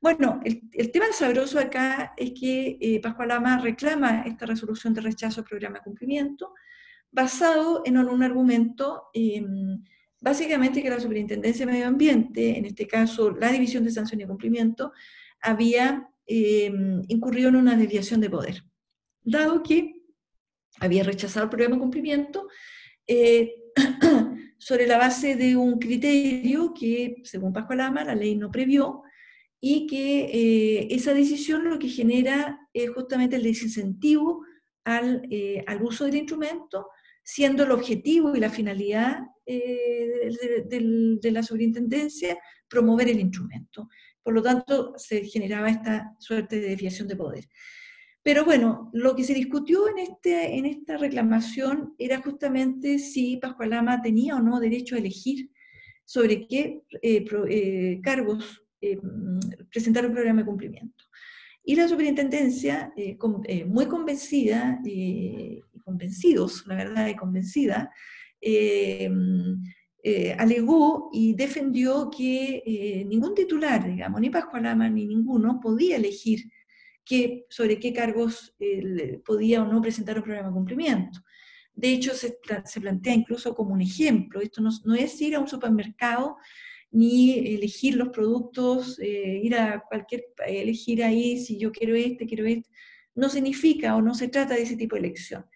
Bueno, 0.01 0.41
el, 0.45 0.63
el, 0.73 0.91
tema 0.91 1.07
sabroso 1.13 1.59
acá 1.59 2.15
es 2.17 2.33
que 2.39 2.99
Pascual 3.03 3.29
Lama 3.29 3.59
reclama 3.59 4.23
esta 4.23 4.47
resolución 4.47 4.95
de 4.95 5.03
rechazo 5.03 5.41
al 5.41 5.47
programa 5.47 5.79
de 5.79 5.85
cumplimiento, 5.85 6.55
basado 7.17 7.81
en 7.87 7.97
un 7.97 8.23
argumento 8.23 9.05
em, 9.15 9.83
básicamente 10.21 10.83
que 10.83 10.91
la 10.91 11.01
Superintendencia 11.01 11.65
de 11.65 11.73
Medio 11.73 11.87
Ambiente, 11.87 12.59
en 12.59 12.67
este 12.67 12.87
caso 12.87 13.31
la 13.31 13.51
División 13.51 13.85
de 13.85 13.91
Sanción 13.91 14.21
y 14.21 14.27
Cumplimiento, 14.27 14.93
había 15.41 16.11
em, 16.27 17.03
incurrido 17.09 17.49
en 17.49 17.57
una 17.57 17.75
desviación 17.75 18.21
de 18.21 18.29
poder, 18.29 18.65
dado 19.23 19.63
que 19.63 20.03
había 20.79 21.05
rechazado 21.05 21.45
el 21.45 21.51
programa 21.51 21.77
de 21.77 21.81
cumplimiento 21.81 22.49
eh, 23.07 23.55
sobre 24.59 24.87
la 24.87 24.99
base 24.99 25.37
de 25.37 25.57
un 25.57 25.79
criterio 25.79 26.75
que, 26.75 27.17
según 27.25 27.55
Pascualama, 27.55 28.05
la 28.05 28.15
ley 28.15 28.37
no 28.37 28.51
previó, 28.51 29.05
y 29.59 29.87
que 29.87 30.25
eh, 30.25 30.89
esa 30.91 31.15
decisión 31.15 31.65
lo 31.65 31.79
que 31.79 31.89
genera 31.89 32.69
es 32.75 32.91
justamente 32.91 33.37
el 33.37 33.43
desincentivo 33.43 34.45
al, 34.85 35.27
eh, 35.31 35.65
al 35.67 35.83
uso 35.83 36.05
del 36.05 36.17
instrumento 36.17 36.89
siendo 37.27 37.65
el 37.65 37.73
objetivo 37.73 38.37
y 38.37 38.41
la 38.41 38.51
finalidad 38.51 39.19
eh, 39.45 40.31
de, 40.71 41.31
la 41.33 41.43
superintendencia 41.43 42.39
promover 42.69 43.09
el 43.09 43.19
instrumento. 43.19 43.89
Por 44.23 44.33
lo 44.33 44.43
tanto, 44.43 44.95
se 44.97 45.25
generaba 45.25 45.69
esta 45.69 46.15
suerte 46.21 46.61
de 46.61 46.69
desviación 46.69 47.09
de 47.09 47.17
poder. 47.17 47.49
Pero 48.23 48.45
bueno, 48.45 48.91
lo 48.93 49.17
que 49.17 49.25
se 49.25 49.35
discutió 49.35 49.89
en, 49.89 49.99
este, 49.99 50.57
en 50.57 50.67
esta 50.67 50.99
reclamación 50.99 51.97
era 51.99 52.23
justamente 52.23 53.01
si 53.01 53.39
Pascualama 53.39 54.01
tenía 54.01 54.37
o 54.37 54.41
no 54.41 54.61
derecho 54.61 54.95
a 54.95 54.99
elegir 54.99 55.51
sobre 56.05 56.47
qué 56.47 56.83
eh, 57.03 57.25
eh, 57.49 58.01
cargos 58.05 58.63
presentar 59.73 60.07
un 60.07 60.13
programa 60.13 60.43
de 60.43 60.47
cumplimiento. 60.47 61.05
Y 61.65 61.75
la 61.75 61.89
superintendencia, 61.89 62.93
muy 63.67 63.87
convencida, 63.87 64.81
convencidos, 65.87 66.67
la 66.67 66.75
verdad, 66.75 67.09
y 67.09 67.15
convencida, 67.15 67.93
eh, 68.41 69.09
eh, 70.03 70.37
alegó 70.39 71.11
y 71.13 71.35
defendió 71.35 72.11
que 72.11 72.63
eh, 72.67 73.05
ningún 73.07 73.35
titular, 73.35 73.87
digamos, 73.87 74.21
ni 74.21 74.29
Pascualama 74.29 74.89
ni 74.91 75.07
ninguno, 75.07 75.61
podía 75.63 75.97
elegir 75.97 76.51
sobre 77.49 77.79
qué 77.79 77.93
cargos 77.93 78.57
podía 79.25 79.63
o 79.63 79.73
no 79.73 79.81
presentar 79.81 80.17
un 80.17 80.25
programa 80.25 80.49
de 80.49 80.55
cumplimiento. 80.55 81.21
De 81.73 81.93
hecho, 81.93 82.13
se, 82.15 82.37
plantea 82.81 83.15
incluso 83.15 83.55
como 83.55 83.75
un 83.75 83.81
ejemplo. 83.81 84.41
Esto 84.41 84.61
no, 84.61 84.95
es 84.97 85.21
ir 85.21 85.37
a 85.37 85.39
un 85.39 85.47
supermercado 85.47 86.37
ni 86.91 87.55
elegir 87.55 87.95
los 87.95 88.09
productos, 88.09 88.99
ir 88.99 89.55
a 89.55 89.85
cualquier, 89.89 90.25
elegir 90.49 91.05
ahí 91.05 91.39
si 91.39 91.59
yo 91.59 91.71
quiero 91.71 91.95
este, 91.95 92.27
quiero 92.27 92.45
este. 92.45 92.69
No 93.15 93.29
significa 93.29 93.95
o 93.95 94.03
no 94.03 94.13
se 94.15 94.27
trata 94.27 94.55
de 94.55 94.63
ese 94.63 94.77
tipo 94.77 94.97
de 94.97 95.03
elección 95.03 95.47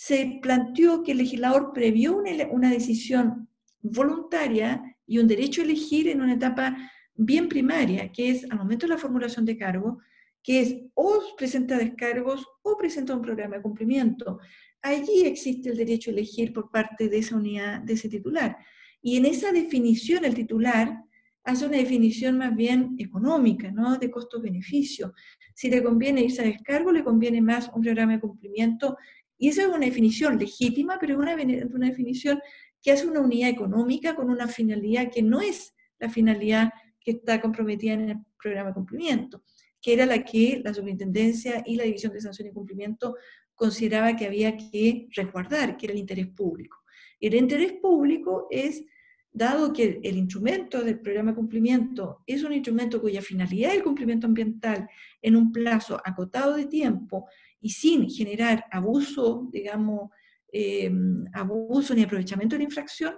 se 0.00 0.38
planteó 0.40 1.02
que 1.02 1.12
el 1.12 1.18
legislador 1.18 1.74
previó 1.74 2.16
una, 2.16 2.70
decisión 2.70 3.50
voluntaria 3.82 4.96
y 5.06 5.18
un 5.18 5.28
derecho 5.28 5.60
a 5.60 5.64
elegir 5.64 6.08
en 6.08 6.22
una 6.22 6.32
etapa 6.32 6.74
bien 7.14 7.50
primaria, 7.50 8.10
que 8.10 8.30
es 8.30 8.50
al 8.50 8.56
momento 8.56 8.86
de 8.86 8.94
la 8.94 8.98
formulación 8.98 9.44
de 9.44 9.58
cargo, 9.58 9.98
que 10.42 10.60
es 10.60 10.76
o 10.94 11.20
presenta 11.36 11.76
descargos 11.76 12.46
o 12.62 12.78
presenta 12.78 13.14
un 13.14 13.20
programa 13.20 13.56
de 13.56 13.62
cumplimiento. 13.62 14.38
Allí 14.80 15.24
existe 15.26 15.68
el 15.68 15.76
derecho 15.76 16.08
a 16.08 16.14
elegir 16.14 16.54
por 16.54 16.70
parte 16.70 17.10
de 17.10 17.18
esa 17.18 17.36
unidad, 17.36 17.82
de 17.82 17.92
ese 17.92 18.08
titular. 18.08 18.56
Y 19.02 19.18
en 19.18 19.26
esa 19.26 19.52
definición, 19.52 20.24
el 20.24 20.34
titular 20.34 20.96
hace 21.44 21.66
una 21.66 21.76
definición 21.76 22.38
más 22.38 22.56
bien 22.56 22.96
económica, 22.98 23.70
¿no? 23.70 23.98
De 23.98 24.10
costo-beneficio. 24.10 25.12
Si 25.54 25.68
le 25.68 25.82
conviene 25.82 26.22
irse 26.22 26.40
a 26.40 26.46
descargo, 26.46 26.90
le 26.90 27.04
conviene 27.04 27.42
más 27.42 27.70
un 27.74 27.82
programa 27.82 28.12
de 28.12 28.20
cumplimiento 28.20 28.96
y 29.40 29.48
esa 29.48 29.62
es 29.62 29.68
una 29.68 29.86
definición 29.86 30.38
legítima, 30.38 30.98
pero 31.00 31.14
es 31.14 31.18
una, 31.18 31.34
una 31.74 31.88
definición 31.88 32.40
que 32.82 32.92
hace 32.92 33.06
una 33.06 33.20
unidad 33.20 33.48
económica 33.48 34.14
con 34.14 34.30
una 34.30 34.46
finalidad 34.46 35.10
que 35.10 35.22
no 35.22 35.40
es 35.40 35.74
la 35.98 36.10
finalidad 36.10 36.70
que 37.00 37.12
está 37.12 37.40
comprometida 37.40 37.94
en 37.94 38.10
el 38.10 38.16
programa 38.38 38.68
de 38.68 38.74
cumplimiento, 38.74 39.42
que 39.80 39.94
era 39.94 40.04
la 40.04 40.22
que 40.22 40.60
la 40.62 40.74
superintendencia 40.74 41.62
y 41.64 41.76
la 41.76 41.84
división 41.84 42.12
de 42.12 42.20
sanción 42.20 42.48
y 42.48 42.52
cumplimiento 42.52 43.16
consideraba 43.54 44.14
que 44.14 44.26
había 44.26 44.58
que 44.58 45.08
resguardar, 45.16 45.78
que 45.78 45.86
era 45.86 45.94
el 45.94 46.00
interés 46.00 46.26
público. 46.28 46.76
El 47.18 47.34
interés 47.34 47.72
público 47.72 48.46
es, 48.50 48.84
dado 49.32 49.72
que 49.72 50.00
el 50.02 50.16
instrumento 50.16 50.82
del 50.82 51.00
programa 51.00 51.30
de 51.30 51.36
cumplimiento 51.36 52.22
es 52.26 52.42
un 52.42 52.52
instrumento 52.52 53.00
cuya 53.00 53.22
finalidad 53.22 53.70
es 53.70 53.76
el 53.76 53.84
cumplimiento 53.84 54.26
ambiental 54.26 54.88
en 55.22 55.36
un 55.36 55.52
plazo 55.52 56.00
acotado 56.04 56.56
de 56.56 56.66
tiempo 56.66 57.26
y 57.60 57.70
sin 57.70 58.08
generar 58.08 58.64
abuso, 58.70 59.48
digamos, 59.52 60.10
eh, 60.52 60.90
abuso 61.32 61.94
ni 61.94 62.02
aprovechamiento 62.02 62.54
de 62.54 62.60
la 62.60 62.64
infracción, 62.64 63.14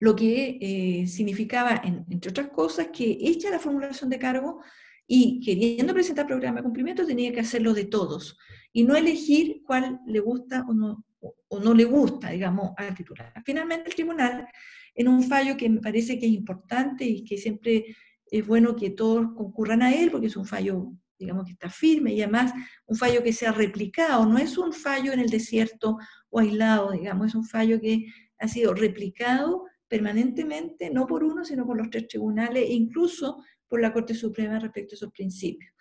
lo 0.00 0.16
que 0.16 0.58
eh, 0.60 1.06
significaba, 1.06 1.80
entre 1.84 2.30
otras 2.30 2.48
cosas, 2.48 2.88
que 2.92 3.18
hecha 3.20 3.50
la 3.50 3.58
formulación 3.58 4.10
de 4.10 4.18
cargo 4.18 4.60
y 5.06 5.40
queriendo 5.40 5.94
presentar 5.94 6.26
programa 6.26 6.58
de 6.58 6.64
cumplimiento 6.64 7.06
tenía 7.06 7.32
que 7.32 7.40
hacerlo 7.40 7.74
de 7.74 7.84
todos 7.84 8.38
y 8.72 8.84
no 8.84 8.96
elegir 8.96 9.62
cuál 9.64 10.00
le 10.06 10.20
gusta 10.20 10.64
o 10.68 10.72
no, 10.72 11.04
o 11.20 11.60
no 11.60 11.74
le 11.74 11.84
gusta, 11.84 12.30
digamos, 12.30 12.72
al 12.76 12.94
titular. 12.94 13.32
Finalmente 13.44 13.90
el 13.90 13.94
tribunal, 13.94 14.48
en 14.94 15.08
un 15.08 15.22
fallo 15.22 15.56
que 15.56 15.68
me 15.68 15.80
parece 15.80 16.18
que 16.18 16.26
es 16.26 16.32
importante 16.32 17.04
y 17.04 17.24
que 17.24 17.38
siempre 17.38 17.94
es 18.30 18.46
bueno 18.46 18.74
que 18.74 18.90
todos 18.90 19.34
concurran 19.36 19.82
a 19.82 19.94
él, 19.94 20.10
porque 20.10 20.26
es 20.28 20.36
un 20.36 20.46
fallo 20.46 20.92
digamos 21.22 21.46
que 21.46 21.52
está 21.52 21.70
firme 21.70 22.12
y 22.12 22.22
además 22.22 22.52
un 22.86 22.96
fallo 22.96 23.22
que 23.22 23.32
se 23.32 23.46
ha 23.46 23.52
replicado, 23.52 24.26
no 24.26 24.38
es 24.38 24.58
un 24.58 24.72
fallo 24.72 25.12
en 25.12 25.20
el 25.20 25.30
desierto 25.30 25.98
o 26.30 26.40
aislado, 26.40 26.92
digamos, 26.92 27.28
es 27.28 27.34
un 27.34 27.44
fallo 27.44 27.80
que 27.80 28.06
ha 28.38 28.48
sido 28.48 28.74
replicado 28.74 29.64
permanentemente, 29.88 30.90
no 30.90 31.06
por 31.06 31.22
uno, 31.22 31.44
sino 31.44 31.66
por 31.66 31.76
los 31.76 31.90
tres 31.90 32.08
tribunales 32.08 32.64
e 32.64 32.72
incluso 32.72 33.44
por 33.68 33.80
la 33.80 33.92
Corte 33.92 34.14
Suprema 34.14 34.58
respecto 34.58 34.94
a 34.94 34.96
esos 34.96 35.12
principios. 35.12 35.72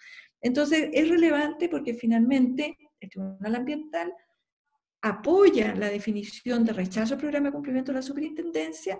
Entonces, 0.41 0.89
es 0.91 1.09
relevante 1.09 1.69
porque 1.69 1.93
finalmente 1.93 2.77
el 2.99 3.09
Tribunal 3.09 3.55
Ambiental 3.55 4.13
apoya 5.01 5.75
la 5.75 5.89
definición 5.89 6.63
de 6.63 6.73
rechazo 6.73 7.15
al 7.15 7.19
programa 7.19 7.47
de 7.47 7.53
cumplimiento 7.53 7.91
de 7.91 7.97
la 7.97 8.01
superintendencia 8.01 8.99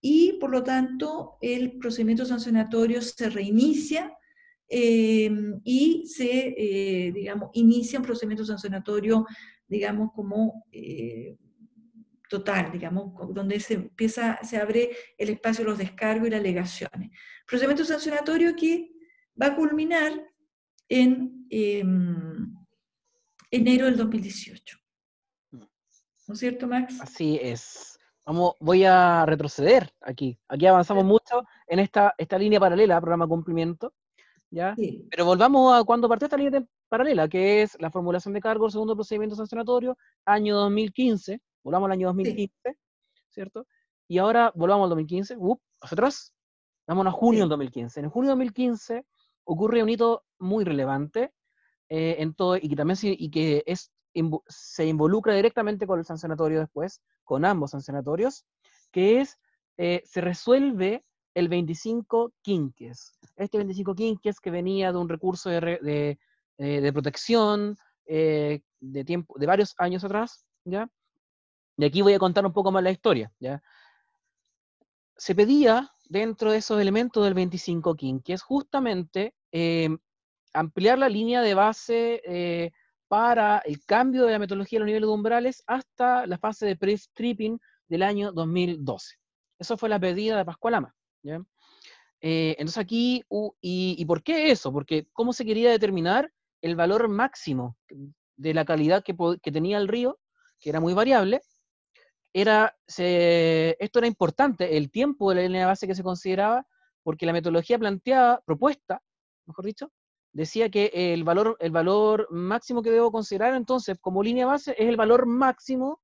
y, 0.00 0.38
por 0.40 0.50
lo 0.50 0.62
tanto, 0.62 1.38
el 1.40 1.78
procedimiento 1.78 2.24
sancionatorio 2.24 3.02
se 3.02 3.30
reinicia 3.30 4.12
Em, 4.74 5.60
y 5.64 6.06
se, 6.06 6.54
eh, 6.56 7.12
digamos, 7.12 7.50
inicia 7.52 7.98
un 7.98 8.06
procedimiento 8.06 8.46
sancionatorio, 8.46 9.26
digamos, 9.68 10.12
como 10.14 10.64
eh, 10.72 11.36
total, 12.26 12.72
digamos, 12.72 13.12
donde 13.34 13.60
se 13.60 13.74
empieza, 13.74 14.38
se 14.42 14.56
abre 14.56 14.96
el 15.18 15.28
espacio 15.28 15.62
de 15.62 15.70
los 15.70 15.78
descargos 15.78 16.26
y 16.26 16.30
las 16.30 16.40
alegaciones. 16.40 17.10
Procedimiento 17.46 17.84
sancionatorio 17.84 18.56
que 18.56 18.92
va 19.40 19.48
a 19.48 19.56
culminar 19.56 20.12
en 20.88 21.46
em, 21.50 22.56
enero 23.50 23.84
del 23.84 23.98
2018. 23.98 24.78
¿No 25.50 25.68
es 26.32 26.38
cierto, 26.38 26.66
Max? 26.66 26.98
Así 26.98 27.38
es. 27.42 27.98
Vamos, 28.24 28.54
voy 28.58 28.84
a 28.84 29.26
retroceder 29.26 29.92
aquí. 30.00 30.38
Aquí 30.48 30.66
avanzamos 30.66 31.04
mucho 31.04 31.44
en 31.66 31.78
esta, 31.78 32.14
esta 32.16 32.38
línea 32.38 32.58
paralela, 32.58 32.98
programa 33.02 33.26
cumplimiento. 33.26 33.92
Pero 35.10 35.24
volvamos 35.24 35.74
a 35.74 35.84
cuando 35.84 36.08
partió 36.08 36.26
esta 36.26 36.36
línea 36.36 36.62
paralela, 36.88 37.26
que 37.28 37.62
es 37.62 37.80
la 37.80 37.90
formulación 37.90 38.34
de 38.34 38.40
cargo, 38.40 38.66
el 38.66 38.72
segundo 38.72 38.94
procedimiento 38.94 39.34
sancionatorio, 39.34 39.96
año 40.26 40.56
2015, 40.56 41.40
volvamos 41.64 41.86
al 41.86 41.92
año 41.92 42.08
2015, 42.08 42.78
¿cierto? 43.30 43.66
Y 44.08 44.18
ahora 44.18 44.52
volvamos 44.54 44.84
al 44.84 44.90
2015, 44.90 45.36
up, 45.38 45.60
hacia 45.80 45.94
atrás, 45.94 46.34
vamos 46.86 47.06
a 47.06 47.10
junio 47.10 47.40
del 47.40 47.48
2015. 47.48 48.00
En 48.00 48.10
junio 48.10 48.30
del 48.30 48.38
2015 48.38 49.06
ocurre 49.44 49.82
un 49.82 49.88
hito 49.88 50.24
muy 50.38 50.64
relevante 50.64 51.32
eh, 51.88 52.16
en 52.18 52.34
todo, 52.34 52.56
y 52.56 52.68
que 52.68 52.76
también 52.76 52.98
y 53.02 53.30
que 53.30 53.62
es, 53.66 53.90
se 54.48 54.86
involucra 54.86 55.34
directamente 55.34 55.86
con 55.86 55.98
el 55.98 56.04
sancionatorio 56.04 56.60
después, 56.60 57.00
con 57.24 57.46
ambos 57.46 57.70
sancionatorios, 57.70 58.44
que 58.90 59.20
es, 59.20 59.38
eh, 59.78 60.02
se 60.04 60.20
resuelve 60.20 61.04
el 61.34 61.48
25 61.48 62.32
quinques. 62.42 63.18
Este 63.36 63.58
25 63.58 63.94
quinques 63.94 64.40
que 64.40 64.50
venía 64.50 64.92
de 64.92 64.98
un 64.98 65.08
recurso 65.08 65.50
de, 65.50 66.18
eh, 66.58 66.92
protección 66.92 67.76
eh, 68.06 68.60
de, 68.80 69.04
tiempo, 69.04 69.38
de 69.38 69.46
varios 69.46 69.74
años 69.78 70.04
atrás, 70.04 70.44
¿ya? 70.64 70.88
Y 71.76 71.84
aquí 71.84 72.02
voy 72.02 72.14
a 72.14 72.18
contar 72.18 72.44
un 72.44 72.52
poco 72.52 72.70
más 72.70 72.82
la 72.82 72.90
historia, 72.90 73.32
¿ya? 73.40 73.62
Se 75.16 75.34
pedía 75.34 75.90
dentro 76.08 76.52
de 76.52 76.58
esos 76.58 76.80
elementos 76.80 77.24
del 77.24 77.34
25 77.34 77.94
quinques 77.94 78.42
justamente 78.42 79.34
eh, 79.52 79.88
ampliar 80.52 80.98
la 80.98 81.08
línea 81.08 81.40
de 81.40 81.54
base 81.54 82.72
para 83.08 83.58
el 83.58 83.84
cambio 83.84 84.24
de 84.24 84.32
la 84.32 84.38
metodología 84.38 84.78
de 84.78 84.80
los 84.80 84.86
niveles 84.86 85.06
de 85.06 85.12
umbrales 85.12 85.64
hasta 85.66 86.26
la 86.26 86.38
fase 86.38 86.66
de 86.66 86.76
pre-stripping 86.76 87.58
del 87.88 88.02
año 88.02 88.32
2012. 88.32 89.16
Eso 89.58 89.76
fue 89.76 89.88
la 89.88 90.00
pedida 90.00 90.36
de 90.36 90.44
Pascualama. 90.44 90.94
Eh, 91.24 92.54
entonces 92.58 92.78
aquí, 92.78 93.24
y, 93.60 94.04
por 94.06 94.22
qué 94.22 94.50
eso? 94.50 94.72
Porque 94.72 95.08
cómo 95.12 95.32
se 95.32 95.44
quería 95.44 95.70
determinar 95.70 96.32
el 96.60 96.76
valor 96.76 97.08
máximo 97.08 97.76
de 98.36 98.54
la 98.54 98.64
calidad 98.64 99.02
que, 99.02 99.14
tenía 99.50 99.78
el 99.78 99.88
río, 99.88 100.18
que 100.60 100.70
era 100.70 100.80
muy 100.80 100.94
variable, 100.94 101.42
era, 102.32 102.76
esto 102.86 103.98
era 103.98 104.06
importante, 104.06 104.76
el 104.76 104.90
tiempo 104.90 105.30
de 105.30 105.36
la 105.36 105.42
línea 105.42 105.66
base 105.66 105.86
que 105.86 105.94
se 105.94 106.04
consideraba, 106.04 106.66
porque 107.02 107.26
la 107.26 107.32
metodología 107.32 107.78
planteada, 107.78 108.40
propuesta, 108.46 109.02
mejor 109.46 109.64
dicho, 109.64 109.92
decía 110.32 110.70
que 110.70 110.90
el 110.94 111.24
valor, 111.24 111.56
el 111.60 111.72
valor 111.72 112.28
máximo 112.30 112.82
que 112.82 112.90
debo 112.90 113.12
considerar 113.12 113.54
entonces 113.54 113.98
como 114.00 114.22
línea 114.22 114.46
base 114.46 114.74
es 114.78 114.88
el 114.88 114.96
valor 114.96 115.26
máximo 115.26 116.00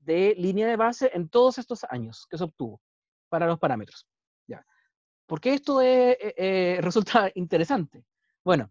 de 0.00 0.34
línea 0.36 0.66
de 0.66 0.76
base 0.76 1.10
en 1.14 1.28
todos 1.28 1.58
estos 1.58 1.84
años 1.84 2.26
que 2.28 2.36
se 2.36 2.44
obtuvo 2.44 2.80
para 3.28 3.46
los 3.46 3.58
parámetros. 3.58 4.06
¿Por 5.30 5.40
qué 5.40 5.54
esto 5.54 5.80
eh, 5.80 6.18
eh, 6.36 6.78
resulta 6.82 7.30
interesante? 7.36 8.04
Bueno, 8.44 8.68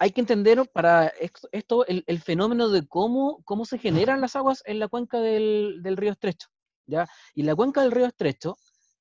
hay 0.00 0.10
que 0.10 0.20
entender 0.20 0.68
para 0.72 1.12
esto, 1.52 1.86
el, 1.86 2.20
fenómeno 2.20 2.68
de 2.68 2.84
cómo, 2.88 3.40
cómo 3.44 3.66
se 3.66 3.78
generan 3.78 4.20
las 4.20 4.34
aguas 4.34 4.64
en 4.66 4.80
la 4.80 4.88
cuenca 4.88 5.20
del, 5.20 5.80
río 5.96 6.10
Estrecho. 6.10 6.48
¿ya? 6.86 7.06
Y 7.36 7.44
la 7.44 7.54
cuenca 7.54 7.82
del 7.82 7.92
río 7.92 8.06
Estrecho, 8.06 8.56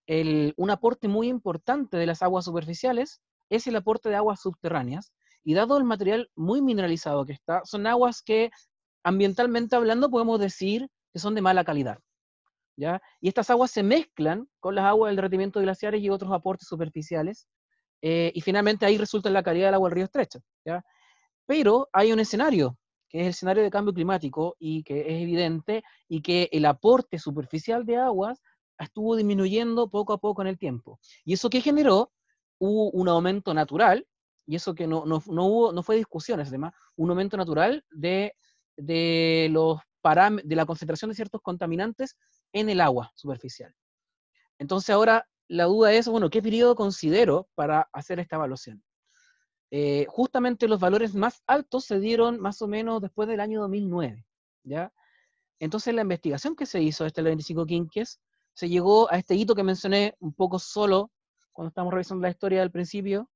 un 0.08 0.70
aporte 0.70 1.08
muy 1.08 1.28
importante 1.28 1.98
de 1.98 2.06
las 2.06 2.22
aguas 2.22 2.46
superficiales 2.46 3.24
es 3.50 3.66
el 3.66 3.76
aporte 3.76 4.10
de 4.10 4.16
aguas 4.16 4.42
subterráneas. 4.42 5.12
Y 5.44 5.56
dado 5.56 5.80
el 5.80 5.86
material 5.86 6.30
muy 6.36 6.62
mineralizado 6.62 7.26
que 7.26 7.34
está, 7.34 7.62
son 7.66 7.88
aguas 7.88 8.22
que 8.22 8.52
ambientalmente 9.04 9.76
hablando 9.76 10.12
podemos 10.12 10.40
decir 10.40 10.88
que 11.12 11.20
son 11.20 11.34
de 11.34 11.42
mala 11.42 11.64
calidad. 11.64 11.98
Y 12.76 13.28
estas 13.28 13.50
aguas 13.50 13.72
se 13.72 13.84
mezclan 13.84 14.48
con 14.60 14.76
las 14.76 14.86
aguas 14.86 15.10
del 15.10 15.18
derretimiento 15.18 15.60
de 15.60 15.66
glaciares 15.66 16.02
y 16.02 16.10
otros 16.10 16.32
aportes 16.32 16.68
superficiales, 16.68 17.48
eh, 18.02 18.32
y 18.36 18.42
finalmente 18.42 18.86
ahí 18.86 18.98
resulta 18.98 19.30
la 19.30 19.44
calidad 19.44 19.68
del 19.68 19.76
agua 19.76 19.90
del 19.90 19.96
río 19.96 20.06
estrecho. 20.06 20.40
Pero 21.46 21.90
hay 21.94 22.12
un 22.12 22.20
escenario 22.20 22.78
que 23.10 23.20
es 23.20 23.26
el 23.26 23.30
escenario 23.30 23.62
de 23.62 23.70
cambio 23.70 23.94
climático 23.94 24.56
y 24.58 24.84
que 24.84 25.02
es 25.02 25.22
evidente 25.22 25.84
y 26.10 26.24
que 26.24 26.50
el 26.52 26.66
aporte 26.66 27.20
superficial 27.20 27.86
de 27.86 27.98
aguas 27.98 28.42
estuvo 28.80 29.16
disminuyendo 29.16 29.88
poco 29.88 30.14
a 30.14 30.18
poco 30.18 30.42
en 30.42 30.48
el 30.48 30.58
tiempo. 30.58 31.00
¿Y 31.24 31.34
eso 31.34 31.50
que 31.50 31.62
generó? 31.62 32.12
Hubo 32.58 32.90
un 32.90 33.08
aumento 33.08 33.54
natural, 33.54 34.08
y 34.48 34.56
eso 34.56 34.74
que 34.74 34.88
no, 34.88 35.06
no, 35.06 35.22
no 35.28 35.46
hubo, 35.46 35.72
no 35.72 35.84
fue 35.84 35.96
discusión, 35.96 36.40
es 36.40 36.48
además, 36.48 36.74
un 36.96 37.10
aumento 37.12 37.38
natural 37.38 37.86
de, 37.92 38.34
de, 38.78 39.48
los 39.52 39.80
de 40.44 40.56
la 40.56 40.66
concentración 40.66 41.10
de 41.10 41.16
ciertos 41.16 41.42
contaminantes 41.42 42.18
en 42.54 42.70
el 42.70 42.82
agua 42.82 43.12
superficial. 43.16 43.76
Entonces 44.58 44.90
ahora 44.92 45.28
la 45.48 45.66
duda 45.66 45.94
es, 45.94 46.08
bueno, 46.08 46.30
¿qué 46.30 46.42
periodo 46.42 46.76
considero 46.76 47.50
para 47.56 47.90
hacer 47.92 48.20
esta 48.20 48.38
evaluación? 48.38 48.84
Eh, 49.72 50.06
justamente 50.08 50.68
los 50.68 50.80
valores 50.80 51.16
más 51.16 51.42
altos 51.48 51.86
se 51.86 52.00
dieron 52.00 52.40
más 52.40 52.62
o 52.62 52.68
menos 52.68 53.02
después 53.02 53.28
del 53.28 53.40
año 53.40 53.62
2009, 53.62 54.26
¿ya? 54.64 54.94
Entonces 55.60 55.94
la 55.94 56.02
investigación 56.04 56.56
que 56.56 56.66
se 56.66 56.82
hizo, 56.82 57.06
este 57.06 57.22
25 57.22 57.66
quinques, 57.66 58.20
se 58.54 58.70
llegó 58.70 59.12
a 59.12 59.18
este 59.18 59.36
hito 59.36 59.56
que 59.56 59.64
mencioné 59.64 60.16
un 60.20 60.34
poco 60.34 60.60
solo 60.60 61.12
cuando 61.52 61.70
estamos 61.70 61.94
revisando 61.94 62.22
la 62.22 62.30
historia 62.30 62.60
del 62.60 62.72
principio, 62.72 63.30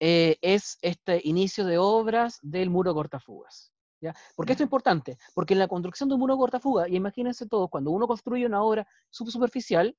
eh, 0.00 0.36
es 0.42 0.78
este 0.82 1.20
inicio 1.24 1.64
de 1.64 1.78
obras 1.78 2.38
del 2.42 2.70
muro 2.70 2.94
cortafugas. 2.94 3.72
¿Ya? 4.00 4.14
¿Por 4.34 4.46
qué 4.46 4.52
esto 4.52 4.62
es 4.62 4.66
importante? 4.66 5.18
Porque 5.34 5.54
en 5.54 5.60
la 5.60 5.68
construcción 5.68 6.08
de 6.08 6.14
un 6.14 6.20
muro 6.20 6.36
cortafugas, 6.36 6.88
y 6.88 6.96
imagínense 6.96 7.46
todos, 7.46 7.68
cuando 7.70 7.90
uno 7.90 8.06
construye 8.06 8.46
una 8.46 8.62
obra 8.62 8.86
superficial, 9.10 9.96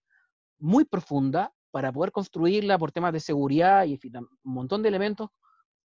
muy 0.60 0.86
profunda, 0.86 1.54
para 1.72 1.92
poder 1.92 2.12
construirla 2.12 2.78
por 2.78 2.92
temas 2.92 3.14
de 3.14 3.20
seguridad 3.20 3.86
y 3.86 4.00
un 4.14 4.28
montón 4.44 4.82
de 4.82 4.90
elementos, 4.90 5.30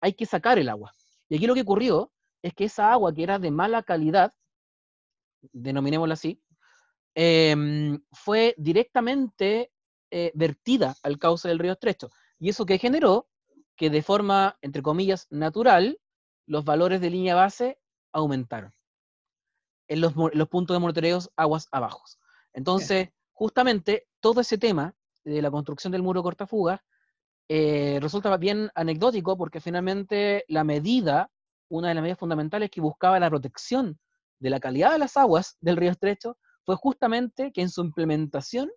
hay 0.01 0.13
que 0.13 0.25
sacar 0.25 0.57
el 0.57 0.69
agua. 0.69 0.91
Y 1.29 1.35
aquí 1.35 1.47
lo 1.47 1.53
que 1.53 1.61
ocurrió 1.61 2.11
es 2.41 2.53
que 2.53 2.65
esa 2.65 2.91
agua 2.91 3.13
que 3.13 3.23
era 3.23 3.39
de 3.39 3.51
mala 3.51 3.83
calidad, 3.83 4.33
denominémosla 5.51 6.13
así, 6.15 6.41
em, 7.15 8.01
fue 8.11 8.55
directamente 8.57 9.71
eh, 10.11 10.31
vertida 10.35 10.95
al 11.03 11.17
cauce 11.17 11.47
del 11.47 11.59
río 11.59 11.73
Estrecho. 11.73 12.09
Y 12.39 12.49
eso 12.49 12.65
que 12.65 12.77
generó 12.77 13.27
que 13.75 13.89
de 13.89 14.01
forma, 14.03 14.57
entre 14.61 14.81
comillas, 14.81 15.27
natural, 15.31 15.99
los 16.45 16.63
valores 16.63 17.01
de 17.01 17.09
línea 17.09 17.35
base 17.35 17.79
aumentaron 18.13 18.73
en 19.87 20.01
los, 20.01 20.13
puntos 20.47 20.75
de 20.75 20.79
monitoreos 20.79 21.29
aguas 21.35 21.67
abajo. 21.71 22.03
Entonces, 22.53 23.09
justamente 23.33 24.07
todo 24.19 24.41
ese 24.41 24.57
tema 24.57 24.95
de 25.23 25.41
la 25.41 25.51
construcción 25.51 25.91
del 25.91 26.03
muro 26.03 26.23
cortafuga 26.23 26.83
eh, 27.49 27.99
resulta 28.01 28.35
bien 28.37 28.69
anecdótico 28.75 29.37
porque 29.37 29.59
finalmente 29.59 30.45
la 30.47 30.63
medida, 30.63 31.29
una 31.69 31.89
de 31.89 31.95
las 31.95 32.01
medidas 32.01 32.19
fundamentales 32.19 32.69
que 32.69 32.81
buscaba 32.81 33.19
la 33.19 33.29
protección 33.29 33.99
de 34.39 34.49
la 34.49 34.59
calidad 34.59 34.93
de 34.93 34.99
las 34.99 35.17
aguas 35.17 35.57
del 35.59 35.77
río 35.77 35.91
Estrecho 35.91 36.37
fue 36.65 36.75
justamente 36.75 37.51
que 37.51 37.61
en 37.61 37.69
su 37.69 37.81
implementación, 37.81 38.71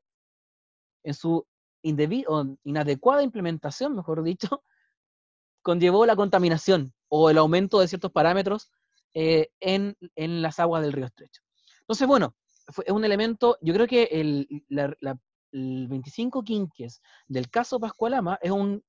en 1.05 1.14
su 1.14 1.47
inadecuada 1.83 3.23
implementación, 3.23 3.95
mejor 3.95 4.23
dicho, 4.23 4.62
conllevó 5.62 6.05
la 6.05 6.16
contaminación 6.16 6.93
o 7.09 7.31
el 7.31 7.38
aumento 7.38 7.78
de 7.81 7.88
ciertos 7.88 8.11
parámetros 8.11 8.71
eh, 9.18 9.49
en, 9.61 9.96
en, 10.14 10.42
las 10.42 10.61
aguas 10.61 10.82
del 10.82 10.92
río 10.92 11.06
Estrecho. 11.06 11.40
Entonces, 11.80 12.06
bueno, 12.06 12.37
es 12.85 12.92
un 12.92 13.02
elemento, 13.02 13.56
yo 13.62 13.73
creo 13.73 13.87
que 13.87 14.02
el, 14.12 14.46
el 14.68 15.88
25 15.88 16.44
quinques 16.44 17.00
del 17.26 17.49
caso 17.49 17.80
Pascualama 17.80 18.38
es, 18.42 18.50
un, 18.50 18.85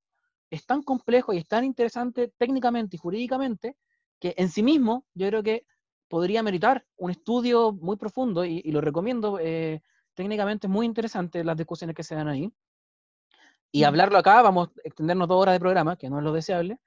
es 0.50 0.66
tan 0.66 0.84
complejo 0.84 1.32
y 1.32 1.38
es 1.38 1.48
tan 1.48 1.64
interesante 1.64 2.34
técnicamente 2.38 2.98
y 2.98 3.00
jurídicamente 3.00 3.78
que 4.20 4.36
en 4.38 4.50
sí 4.50 4.64
mismo 4.64 5.06
yo 5.14 5.28
creo 5.30 5.44
que 5.44 5.66
podría 6.10 6.44
meritar 6.44 6.86
un 6.98 7.10
estudio 7.10 7.72
muy 7.72 7.96
profundo 7.96 8.44
y, 8.44 8.62
lo 8.64 8.82
recomiendo. 8.82 9.40
Eh, 9.40 9.82
técnicamente 10.14 10.68
es 10.68 10.72
muy 10.72 10.86
interesante 10.86 11.42
las 11.46 11.56
discusiones 11.56 11.96
que 11.96 12.04
se 12.04 12.16
dan 12.16 12.28
ahí. 12.28 12.52
Y 13.72 13.86
hablarlo 13.86 14.18
acá, 14.18 14.42
vamos 14.42 14.68
a 14.68 14.72
extendernos 14.84 15.30
dos 15.30 15.42
horas 15.42 15.56
de 15.56 15.60
programa, 15.62 15.96
que 15.96 16.10
no 16.10 16.18
es 16.18 16.26
lo 16.26 16.34
deseable, 16.34 16.82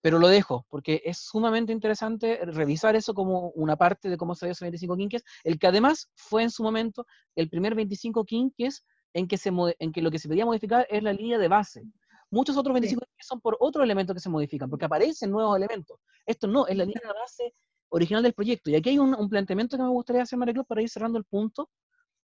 pero 0.00 0.18
lo 0.18 0.28
dejo, 0.28 0.66
porque 0.68 1.02
es 1.04 1.18
sumamente 1.18 1.72
interesante 1.72 2.40
revisar 2.44 2.96
eso 2.96 3.14
como 3.14 3.50
una 3.50 3.76
parte 3.76 4.08
de 4.08 4.16
cómo 4.16 4.34
se 4.34 4.46
dio 4.46 4.52
ese 4.52 4.64
25 4.64 4.96
quinques, 4.96 5.24
el 5.44 5.58
que 5.58 5.66
además 5.66 6.10
fue 6.14 6.42
en 6.42 6.50
su 6.50 6.62
momento 6.62 7.06
el 7.34 7.48
primer 7.48 7.74
25 7.74 8.24
quinques 8.24 8.84
en 9.12 9.28
que, 9.28 9.36
se, 9.36 9.50
en 9.78 9.92
que 9.92 10.02
lo 10.02 10.10
que 10.10 10.18
se 10.18 10.28
pedía 10.28 10.46
modificar 10.46 10.86
es 10.88 11.02
la 11.02 11.12
línea 11.12 11.38
de 11.38 11.48
base. 11.48 11.82
Muchos 12.30 12.56
otros 12.56 12.72
25 12.72 13.04
quinques 13.04 13.26
son 13.26 13.40
por 13.40 13.56
otros 13.60 13.84
elementos 13.84 14.14
que 14.14 14.20
se 14.20 14.30
modifican, 14.30 14.70
porque 14.70 14.86
aparecen 14.86 15.30
nuevos 15.30 15.56
elementos. 15.56 15.98
Esto 16.24 16.46
no, 16.46 16.66
es 16.66 16.76
la 16.76 16.84
línea 16.84 17.02
de 17.02 17.12
base 17.12 17.54
original 17.90 18.22
del 18.22 18.32
proyecto. 18.32 18.70
Y 18.70 18.76
aquí 18.76 18.90
hay 18.90 18.98
un, 18.98 19.28
planteamiento 19.28 19.76
que 19.76 19.82
me 19.82 19.88
gustaría 19.88 20.22
hacer, 20.22 20.38
María 20.38 20.62
para 20.62 20.80
ir 20.80 20.88
cerrando 20.88 21.18
el 21.18 21.24
punto 21.24 21.68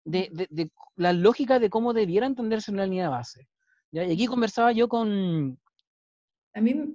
de, 0.05 0.31
de, 0.51 0.71
la 0.95 1.13
lógica 1.13 1.59
de 1.59 1.71
cómo 1.71 1.93
debiera 1.93 2.27
entenderse 2.27 2.71
una 2.71 2.85
línea 2.85 3.05
de 3.05 3.11
base. 3.11 3.49
Y 3.91 3.99
aquí 3.99 4.27
conversaba 4.27 4.73
yo 4.73 4.89
con, 4.89 5.59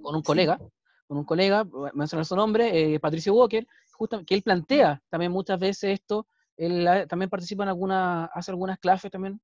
con 0.02 0.16
un 0.16 0.22
colega, 0.22 0.58
con 1.06 1.18
un 1.18 1.24
colega, 1.24 1.64
mencionar 1.94 2.26
su 2.26 2.34
nombre, 2.34 2.94
eh, 2.94 3.00
Patricio 3.00 3.34
Walker, 3.34 3.66
justo, 3.92 4.24
que 4.24 4.34
él 4.34 4.42
plantea 4.42 5.00
también 5.08 5.30
muchas 5.30 5.58
veces 5.58 6.00
esto, 6.00 6.26
él 6.56 7.06
también 7.08 7.30
participa 7.30 7.62
en 7.62 7.68
algunas, 7.68 8.28
hace 8.34 8.50
algunas 8.50 8.78
clases 8.78 9.10
también, 9.10 9.40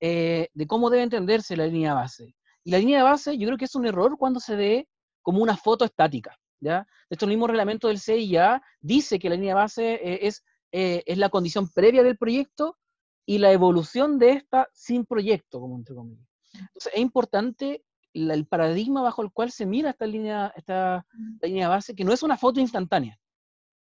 eh, 0.00 0.48
de 0.52 0.66
cómo 0.66 0.90
debe 0.90 1.02
entenderse 1.02 1.56
la 1.56 1.66
línea 1.66 1.94
base. 1.94 2.34
Y 2.62 2.70
la 2.70 2.78
línea 2.78 3.02
base 3.02 3.38
yo 3.38 3.46
creo 3.46 3.58
que 3.58 3.64
es 3.64 3.74
un 3.74 3.86
error 3.86 4.16
cuando 4.18 4.38
se 4.38 4.54
ve 4.54 4.88
como 5.22 5.42
una 5.42 5.56
foto 5.56 5.84
estática. 5.84 6.36
¿ya? 6.60 6.86
De 7.08 7.14
hecho, 7.14 7.24
el 7.24 7.30
mismo 7.30 7.46
reglamento 7.46 7.88
del 7.88 7.98
CIA 7.98 8.62
dice 8.80 9.18
que 9.18 9.30
la 9.30 9.36
línea 9.36 9.54
base 9.54 9.94
eh, 9.94 10.26
es, 10.26 10.44
es 10.70 11.18
la 11.18 11.28
condición 11.28 11.70
previa 11.70 12.02
del 12.02 12.18
proyecto 12.18 12.76
y 13.24 13.38
la 13.38 13.52
evolución 13.52 14.18
de 14.18 14.32
esta 14.32 14.68
sin 14.72 15.06
proyecto, 15.06 15.60
como 15.60 15.76
entre 15.76 15.94
comillas. 15.94 16.26
Entonces, 16.52 16.92
es 16.92 17.00
importante 17.00 17.83
el 18.14 18.46
paradigma 18.46 19.02
bajo 19.02 19.22
el 19.22 19.32
cual 19.32 19.50
se 19.50 19.66
mira 19.66 19.90
esta 19.90 20.06
línea, 20.06 20.52
esta 20.56 21.04
línea 21.42 21.68
base, 21.68 21.94
que 21.94 22.04
no 22.04 22.12
es 22.12 22.22
una 22.22 22.36
foto 22.36 22.60
instantánea. 22.60 23.18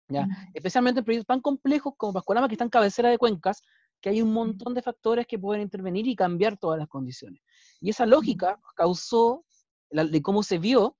¿ya? 0.09 0.26
Especialmente 0.55 1.00
en 1.00 1.05
proyectos 1.05 1.26
tan 1.26 1.40
complejos 1.40 1.94
como 1.96 2.14
Pascualama, 2.14 2.48
que 2.48 2.55
están 2.55 2.70
cabecera 2.70 3.11
de 3.11 3.18
cuencas, 3.18 3.62
que 4.00 4.09
hay 4.09 4.22
un 4.22 4.33
montón 4.33 4.74
de 4.74 4.83
factores 4.83 5.26
que 5.26 5.38
pueden 5.38 5.62
intervenir 5.62 6.07
y 6.07 6.16
cambiar 6.16 6.57
todas 6.57 6.79
las 6.79 6.88
condiciones. 6.88 7.42
Y 7.81 7.90
esa 7.90 8.07
lógica 8.07 8.59
causó, 8.74 9.44
de 9.90 10.22
cómo 10.22 10.42
se 10.42 10.59
vio, 10.59 10.96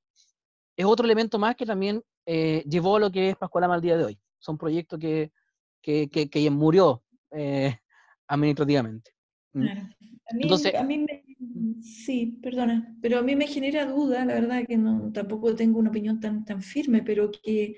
es 0.77 0.85
otro 0.85 1.07
elemento 1.07 1.39
más 1.39 1.57
que 1.57 1.67
también 1.67 2.03
eh, 2.27 2.63
llevó 2.69 2.97
a 2.97 3.01
lo 3.01 3.11
que 3.11 3.31
es 3.31 3.37
Pascualama 3.37 3.75
al 3.75 3.81
día 3.81 3.97
de 3.97 4.05
hoy. 4.05 4.21
Son 4.39 4.59
proyectos 4.59 4.99
que, 4.99 5.33
que, 5.81 6.09
que, 6.09 6.51
murió 6.51 7.03
eh, 7.31 7.79
administrativamente. 8.29 9.13
Claro. 9.53 9.81
A 10.29 10.35
mí, 10.35 10.43
Entonces, 10.43 10.75
a 10.75 10.83
mí 10.83 10.99
me, 10.99 11.25
Sí, 11.83 12.39
perdona, 12.43 12.97
pero 13.01 13.19
a 13.19 13.23
mí 13.23 13.37
me 13.37 13.47
genera 13.47 13.87
duda, 13.87 14.25
la 14.25 14.35
verdad 14.35 14.67
que 14.67 14.77
no, 14.77 15.13
tampoco 15.13 15.55
tengo 15.55 15.79
una 15.79 15.91
opinión 15.91 16.21
tan, 16.21 16.45
tan 16.45 16.63
firme, 16.63 17.03
pero 17.03 17.31
que, 17.31 17.77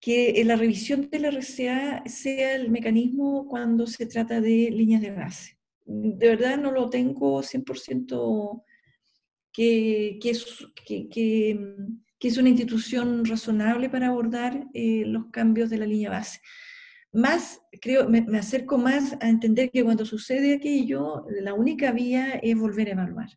que 0.00 0.42
la 0.44 0.56
revisión 0.56 1.08
de 1.10 1.18
la 1.18 1.28
RCA 1.28 2.04
sea 2.06 2.54
el 2.54 2.70
mecanismo 2.70 3.46
cuando 3.48 3.86
se 3.86 4.06
trata 4.06 4.40
de 4.40 4.70
líneas 4.70 5.02
de 5.02 5.10
base. 5.10 5.58
De 5.86 6.28
verdad 6.28 6.58
no 6.58 6.70
lo 6.70 6.90
tengo 6.90 7.42
100% 7.42 8.62
que, 9.52 10.18
que, 10.22 10.30
es, 10.30 10.66
que, 10.84 11.58
es 12.20 12.38
una 12.38 12.48
institución 12.48 13.24
razonable 13.24 13.88
para 13.90 14.08
abordar 14.08 14.66
eh, 14.74 15.04
los 15.06 15.26
cambios 15.30 15.70
de 15.70 15.78
la 15.78 15.86
línea 15.86 16.10
base 16.10 16.40
más, 17.12 17.62
creo, 17.80 18.08
me, 18.08 18.24
acerco 18.38 18.78
más 18.78 19.16
a 19.20 19.28
entender 19.28 19.70
que 19.70 19.84
cuando 19.84 20.04
sucede 20.04 20.54
aquello, 20.54 21.24
la 21.40 21.54
única 21.54 21.92
vía 21.92 22.38
es 22.42 22.56
volver 22.56 22.88
a 22.88 22.92
evaluar, 22.92 23.30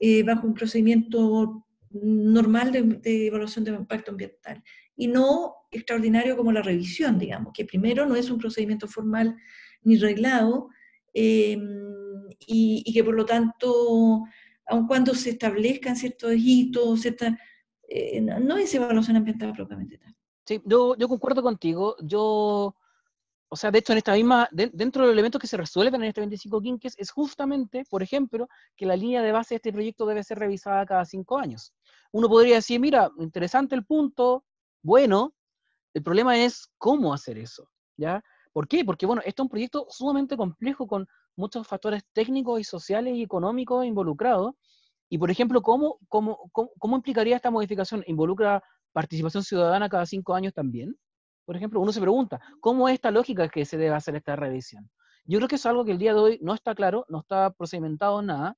eh, 0.00 0.22
bajo 0.22 0.46
un 0.46 0.54
procedimiento 0.54 1.66
normal 1.90 2.72
de, 2.72 3.26
evaluación 3.26 3.64
de 3.64 3.72
impacto 3.72 4.10
ambiental, 4.10 4.62
y 4.96 5.06
no 5.08 5.54
extraordinario 5.70 6.36
como 6.36 6.52
la 6.52 6.62
revisión, 6.62 7.18
digamos, 7.18 7.52
que 7.54 7.64
primero 7.64 8.06
no 8.06 8.16
es 8.16 8.30
un 8.30 8.38
procedimiento 8.38 8.86
formal 8.86 9.36
ni 9.82 9.96
reglado, 9.96 10.68
em, 11.14 11.60
y, 12.46 12.92
que 12.92 13.04
por 13.04 13.14
lo 13.14 13.24
tanto, 13.24 14.24
aun 14.66 14.86
cuando 14.86 15.14
se 15.14 15.30
establezcan 15.30 15.96
ciertos 15.96 16.34
hitos, 16.36 17.06
eh, 17.88 18.20
no 18.20 18.56
es 18.58 18.74
evaluación 18.74 19.16
ambiental 19.16 19.52
propiamente 19.52 19.98
tal. 19.98 20.14
Yo, 20.64 20.96
yo 20.96 21.08
concuerdo 21.08 21.42
contigo. 21.42 21.96
Yo, 22.00 22.74
o 23.48 23.56
sea, 23.56 23.70
de 23.70 23.78
hecho, 23.78 23.92
en 23.92 23.98
esta 23.98 24.14
misma, 24.14 24.48
dentro 24.50 25.02
de 25.02 25.08
los 25.08 25.12
elementos 25.12 25.40
que 25.40 25.46
se 25.46 25.56
resuelven 25.56 26.02
en 26.02 26.08
este 26.08 26.20
25 26.20 26.60
quinques, 26.60 26.94
es 26.98 27.10
justamente, 27.10 27.84
por 27.88 28.02
ejemplo, 28.02 28.48
que 28.76 28.86
la 28.86 28.96
línea 28.96 29.22
de 29.22 29.32
base 29.32 29.54
de 29.54 29.56
este 29.56 29.72
proyecto 29.72 30.06
debe 30.06 30.24
ser 30.24 30.38
revisada 30.38 30.86
cada 30.86 31.04
cinco 31.04 31.38
años. 31.38 31.72
Uno 32.12 32.28
podría 32.28 32.56
decir, 32.56 32.80
mira, 32.80 33.10
interesante 33.18 33.74
el 33.74 33.84
punto, 33.84 34.44
bueno, 34.82 35.34
el 35.94 36.02
problema 36.02 36.38
es 36.38 36.68
cómo 36.78 37.12
hacer 37.12 37.38
eso, 37.38 37.68
¿ya? 37.96 38.22
¿Por 38.52 38.68
qué? 38.68 38.84
Porque, 38.84 39.06
bueno, 39.06 39.22
este 39.24 39.42
es 39.42 39.44
un 39.44 39.48
proyecto 39.48 39.86
sumamente 39.90 40.36
complejo 40.36 40.86
con 40.86 41.06
muchos 41.36 41.66
factores 41.66 42.02
técnicos 42.12 42.60
y 42.60 42.64
sociales 42.64 43.14
y 43.16 43.22
económicos 43.22 43.84
involucrados. 43.84 44.54
Y, 45.08 45.18
por 45.18 45.30
ejemplo, 45.30 45.60
¿cómo, 45.62 45.98
cómo, 46.08 46.50
cómo, 46.52 46.70
cómo 46.78 46.96
implicaría 46.96 47.36
esta 47.36 47.50
modificación? 47.50 48.02
¿Involucra 48.06 48.62
participación 48.92 49.42
ciudadana 49.42 49.88
cada 49.88 50.06
cinco 50.06 50.34
años 50.34 50.52
también? 50.52 50.96
Por 51.44 51.56
ejemplo, 51.56 51.80
uno 51.80 51.92
se 51.92 52.00
pregunta, 52.00 52.40
¿cómo 52.60 52.88
es 52.88 52.94
esta 52.94 53.10
lógica 53.10 53.48
que 53.48 53.64
se 53.64 53.76
debe 53.76 53.94
hacer 53.94 54.14
esta 54.14 54.36
revisión? 54.36 54.88
Yo 55.24 55.38
creo 55.38 55.48
que 55.48 55.56
es 55.56 55.66
algo 55.66 55.84
que 55.84 55.92
el 55.92 55.98
día 55.98 56.14
de 56.14 56.20
hoy 56.20 56.38
no 56.42 56.54
está 56.54 56.74
claro, 56.74 57.04
no 57.08 57.20
está 57.20 57.50
procedimentado 57.50 58.22
nada, 58.22 58.56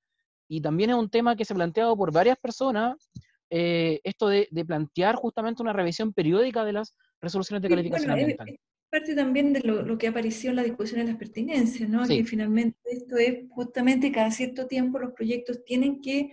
y 0.49 0.61
también 0.61 0.91
es 0.91 0.97
un 0.97 1.11
tema 1.11 1.37
que 1.37 1.45
se 1.45 1.53
ha 1.53 1.57
planteado 1.57 1.97
por 1.97 2.13
varias 2.13 2.39
personas, 2.39 3.11
eh, 3.51 4.01
esto 4.05 4.29
de, 4.29 4.49
plantear 4.67 5.15
justamente 5.17 5.63
una 5.63 5.73
revisión 5.73 6.13
periódica 6.13 6.65
de 6.65 6.73
las 6.73 6.95
resoluciones 7.21 7.63
de 7.63 7.69
calificación 7.69 8.11
ambiental. 8.11 8.49
Es 8.49 8.59
parte 8.91 9.15
también 9.15 9.53
de 9.53 9.61
lo, 9.61 9.99
que 9.99 10.09
apareció 10.09 10.51
en 10.51 10.57
la 10.57 10.63
discusión 10.63 11.01
de 11.01 11.07
las 11.07 11.17
pertinencias, 11.17 11.89
¿no? 11.89 12.07
Que 12.07 12.25
finalmente 12.25 12.79
esto 12.85 13.17
es 13.17 13.49
justamente 13.51 14.13
cada 14.13 14.31
cierto 14.31 14.67
tiempo 14.67 14.99
los 14.99 15.13
proyectos 15.13 15.65
tienen 15.65 16.01
que 16.01 16.31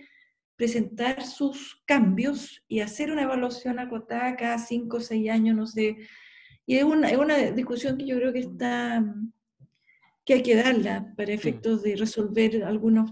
presentar 0.62 1.26
sus 1.26 1.82
cambios 1.84 2.62
y 2.68 2.78
hacer 2.78 3.10
una 3.10 3.22
evaluación 3.22 3.80
acotada 3.80 4.36
cada 4.36 4.58
cinco 4.58 4.98
o 4.98 5.00
seis 5.00 5.28
años, 5.28 5.56
no 5.56 5.66
sé. 5.66 5.96
Y 6.64 6.76
es 6.76 6.84
una, 6.84 7.10
es 7.10 7.18
una 7.18 7.36
discusión 7.50 7.98
que 7.98 8.06
yo 8.06 8.14
creo 8.14 8.32
que 8.32 8.38
está 8.38 9.04
que 10.24 10.34
hay 10.34 10.42
que 10.44 10.54
darla 10.54 11.12
para 11.16 11.32
efectos 11.32 11.82
de 11.82 11.96
resolver 11.96 12.62
algunos 12.62 13.10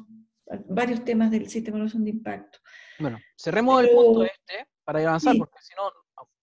varios 0.68 1.04
temas 1.04 1.32
del 1.32 1.48
sistema 1.48 1.74
de 1.74 1.78
evaluación 1.80 2.04
de 2.04 2.10
impacto. 2.10 2.60
Bueno, 3.00 3.18
cerremos 3.36 3.82
el 3.82 3.90
punto 3.90 4.22
este 4.22 4.68
para 4.84 5.00
avanzar, 5.00 5.36
porque 5.36 5.58
si 5.60 5.74
no 5.74 5.90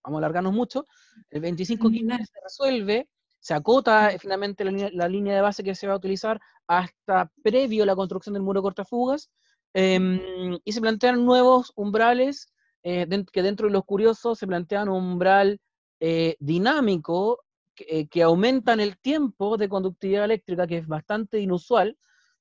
vamos 0.04 0.17
a 0.17 0.20
alargarnos 0.26 0.52
mucho. 0.52 0.86
El 1.30 1.41
2515 1.41 2.26
se 2.26 2.39
resuelve, 2.43 3.08
se 3.39 3.54
acota 3.54 4.12
eh, 4.12 4.20
finalmente 4.20 4.65
la 4.65 5.08
línea, 5.08 5.36
de 5.36 5.41
base 5.41 5.63
que 5.63 5.74
se 5.74 5.88
va 5.88 5.93
a 5.93 5.98
utilizar 5.98 6.38
hasta 6.67 7.32
previo 7.41 7.84
a 7.84 7.86
la 7.86 7.96
construcción 7.96 8.34
del 8.34 8.43
muro 8.43 8.62
cortafugas, 8.62 9.32
em, 9.73 10.58
y 10.63 10.71
se 10.71 10.82
plantean 10.82 11.25
nuevos 11.25 11.71
umbrales, 11.75 12.53
eh, 12.84 13.08
que 13.32 13.43
dentro 13.43 13.67
de 13.67 13.73
los 13.73 13.86
curiosos 13.86 14.39
se 14.39 14.47
plantean 14.47 14.89
un 14.89 15.03
umbral 15.03 15.60
eh, 15.99 16.36
dinámico 16.39 17.43
que, 17.75 18.08
que, 18.08 18.23
aumentan 18.23 18.80
el 18.80 18.97
tiempo 18.97 19.58
de 19.58 19.69
conductividad 19.69 20.25
eléctrica, 20.25 20.67
que 20.67 20.77
es 20.77 20.88
bastante 20.88 21.39
inusual, 21.39 21.97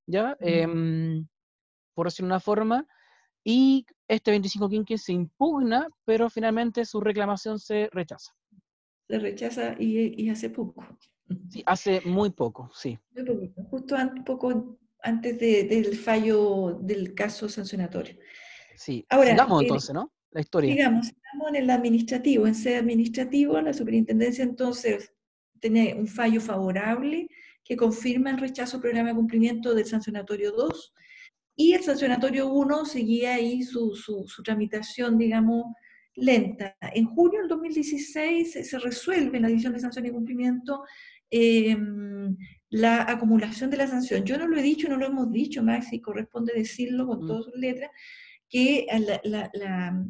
¿ya? 0.06 0.36
por 1.94 2.06
decir 2.06 2.24
una 2.24 2.40
forma, 2.40 2.86
y 3.42 3.86
este 4.08 4.32
2515 4.32 4.98
se 4.98 5.12
impugna, 5.12 5.88
pero 6.04 6.28
finalmente 6.28 6.84
su 6.84 7.00
reclamación 7.00 7.58
se 7.58 7.88
rechaza. 7.92 8.32
Se 9.08 9.18
rechaza 9.18 9.76
y, 9.78 10.28
hace 10.28 10.50
poco. 10.50 10.84
Sí, 11.48 11.62
hace 11.64 12.00
muy 12.04 12.30
poco, 12.30 12.70
sí. 12.74 12.98
justo 13.70 13.96
un 13.96 14.24
poco 14.24 14.78
antes 15.02 15.38
del 15.38 15.96
fallo 15.96 16.78
del 16.82 17.14
caso 17.14 17.48
sancionatorio. 17.48 18.16
Sí, 18.76 19.04
Ahora, 19.08 19.30
sigamos 19.30 19.62
eh, 19.62 19.64
entonces, 19.64 19.94
¿no? 19.94 20.12
La 20.30 20.40
historia. 20.40 20.70
Digamos, 20.74 21.06
estamos 21.06 21.48
en 21.48 21.56
el 21.56 21.70
administrativo, 21.70 22.46
en 22.46 22.54
sede 22.54 22.76
administrativo, 22.76 23.60
la 23.60 23.72
superintendencia 23.72 24.44
entonces 24.44 25.12
tiene 25.60 25.94
un 25.94 26.06
fallo 26.06 26.40
favorable 26.40 27.28
que 27.64 27.76
confirma 27.76 28.30
el 28.30 28.38
rechazo 28.38 28.76
al 28.76 28.82
programa 28.82 29.08
de 29.08 29.16
cumplimiento 29.16 29.74
del 29.74 29.86
sancionatorio 29.86 30.52
2 30.52 30.94
y 31.56 31.72
el 31.72 31.82
sancionatorio 31.82 32.48
1 32.48 32.84
seguía 32.84 33.34
ahí 33.34 33.62
su, 33.62 33.96
su, 33.96 34.42
tramitación, 34.44 35.16
digamos, 35.16 35.64
lenta. 36.14 36.76
En 36.94 37.06
junio 37.06 37.40
del 37.40 37.48
2016 37.48 38.68
se 38.68 38.78
resuelve 38.78 39.40
la 39.40 39.48
División 39.48 39.72
de 39.72 39.80
Sanción 39.80 40.06
y 40.06 40.10
Cumplimiento 40.10 40.84
em, 41.30 42.36
la 42.70 43.02
acumulación 43.08 43.70
de 43.70 43.76
la 43.76 43.86
sanción. 43.86 44.24
Yo 44.24 44.38
no 44.38 44.46
lo 44.46 44.56
he 44.56 44.62
dicho, 44.62 44.88
no 44.88 44.96
lo 44.96 45.06
hemos 45.06 45.30
dicho, 45.30 45.62
Maxi, 45.62 46.00
corresponde 46.00 46.52
decirlo 46.54 47.06
con 47.06 47.24
mm. 47.24 47.26
todas 47.26 47.44
sus 47.44 47.56
letras, 47.56 47.90
que 48.48 48.86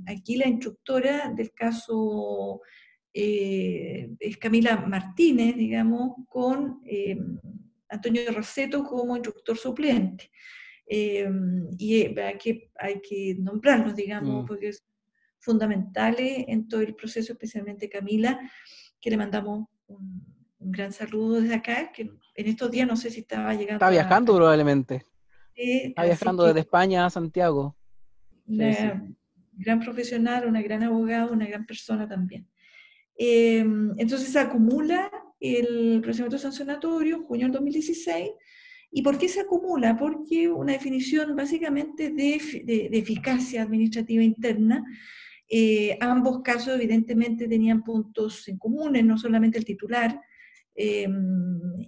aquí 0.06 0.36
la 0.36 0.48
instructora 0.48 1.32
del 1.34 1.52
caso 1.52 2.60
eh, 3.12 4.10
es 4.20 4.36
Camila 4.36 4.76
Martínez, 4.76 5.56
digamos, 5.56 6.16
con 6.28 6.80
em, 6.84 7.38
Antonio 7.88 8.30
Roseto 8.32 8.84
como 8.84 9.16
instructor 9.16 9.56
suplente. 9.56 10.30
Em, 10.86 11.66
y 11.78 12.02
eh, 12.02 12.14
hay 12.22 12.38
que, 12.38 12.70
hay 12.78 13.00
que 13.00 13.36
nombrarlos, 13.38 13.96
digamos, 13.96 14.44
mm. 14.44 14.46
porque 14.46 14.68
es 14.68 14.84
fundamentales 15.38 16.44
en 16.48 16.68
todo 16.68 16.80
el 16.80 16.94
proceso, 16.94 17.32
especialmente 17.32 17.88
Camila, 17.88 18.38
que 19.00 19.10
le 19.10 19.16
mandamos 19.16 19.68
un, 19.86 20.35
gran 20.70 20.92
saludo 20.92 21.40
desde 21.40 21.54
acá, 21.54 21.92
que 21.92 22.02
en 22.02 22.46
estos 22.46 22.70
días 22.70 22.86
no 22.86 22.96
sé 22.96 23.10
si 23.10 23.20
estaba 23.20 23.52
llegando. 23.52 23.74
Está 23.74 23.90
viajando 23.90 24.34
probablemente. 24.34 25.04
está 25.54 26.04
viajando 26.04 26.44
desde 26.44 26.60
España 26.60 27.06
a 27.06 27.10
Santiago. 27.10 27.76
Una 28.46 29.02
gran 29.52 29.80
profesional, 29.80 30.46
una 30.46 30.62
gran 30.62 30.82
abogada, 30.82 31.30
una 31.32 31.46
gran 31.46 31.66
persona 31.66 32.06
también. 32.08 32.48
Em, 33.18 33.92
entonces 33.96 34.30
se 34.30 34.38
acumula 34.38 35.10
el 35.40 36.00
procedimiento 36.02 36.38
sancionatorio, 36.38 37.22
junio 37.22 37.46
del 37.46 37.52
2016, 37.52 38.30
¿Y 38.90 39.02
por 39.02 39.18
qué 39.18 39.28
se 39.28 39.40
acumula? 39.40 39.96
Porque 39.96 40.48
una 40.48 40.72
definición 40.72 41.36
básicamente 41.36 42.10
de, 42.10 42.88
eficacia 42.92 43.62
administrativa 43.62 44.22
interna. 44.22 44.84
Eh, 45.48 45.98
ambos 46.00 46.40
casos 46.42 46.74
evidentemente 46.74 47.46
tenían 47.46 47.84
puntos 47.84 48.48
en 48.48 48.58
comunes, 48.58 49.04
no 49.04 49.18
solamente 49.18 49.58
el 49.58 49.64
titular, 49.64 50.20
eh, 50.76 51.08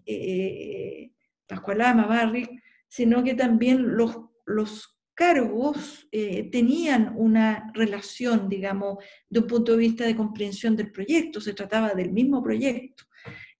eh, 0.06 1.12
Pascualama, 1.46 2.06
Barrick, 2.06 2.50
sino 2.88 3.22
que 3.22 3.34
también 3.34 3.96
los, 3.96 4.16
los 4.46 4.98
cargos 5.14 6.06
eh, 6.12 6.48
tenían 6.50 7.12
una 7.16 7.70
relación, 7.74 8.48
digamos, 8.48 9.04
de 9.28 9.40
un 9.40 9.46
punto 9.46 9.72
de 9.72 9.78
vista 9.78 10.06
de 10.06 10.14
comprensión 10.16 10.76
del 10.76 10.92
proyecto, 10.92 11.40
se 11.40 11.54
trataba 11.54 11.94
del 11.94 12.12
mismo 12.12 12.42
proyecto. 12.42 13.04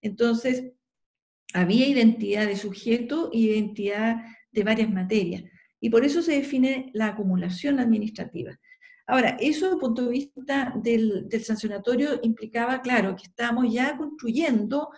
Entonces, 0.01 0.71
había 1.53 1.87
identidad 1.87 2.47
de 2.47 2.55
sujeto 2.55 3.29
y 3.33 3.49
identidad 3.49 4.23
de 4.51 4.63
varias 4.63 4.89
materias. 4.89 5.43
Y 5.81 5.89
por 5.89 6.05
eso 6.05 6.21
se 6.21 6.33
define 6.33 6.91
la 6.93 7.07
acumulación 7.07 7.79
administrativa. 7.79 8.57
Ahora, 9.05 9.37
eso 9.39 9.65
desde 9.65 9.73
el 9.73 9.79
punto 9.79 10.05
de 10.05 10.11
vista 10.11 10.73
del, 10.75 11.27
sancionatorio 11.43 12.19
implicaba, 12.21 12.81
claro, 12.81 13.15
que 13.15 13.23
estamos 13.23 13.73
ya 13.73 13.97
construyendo 13.97 14.89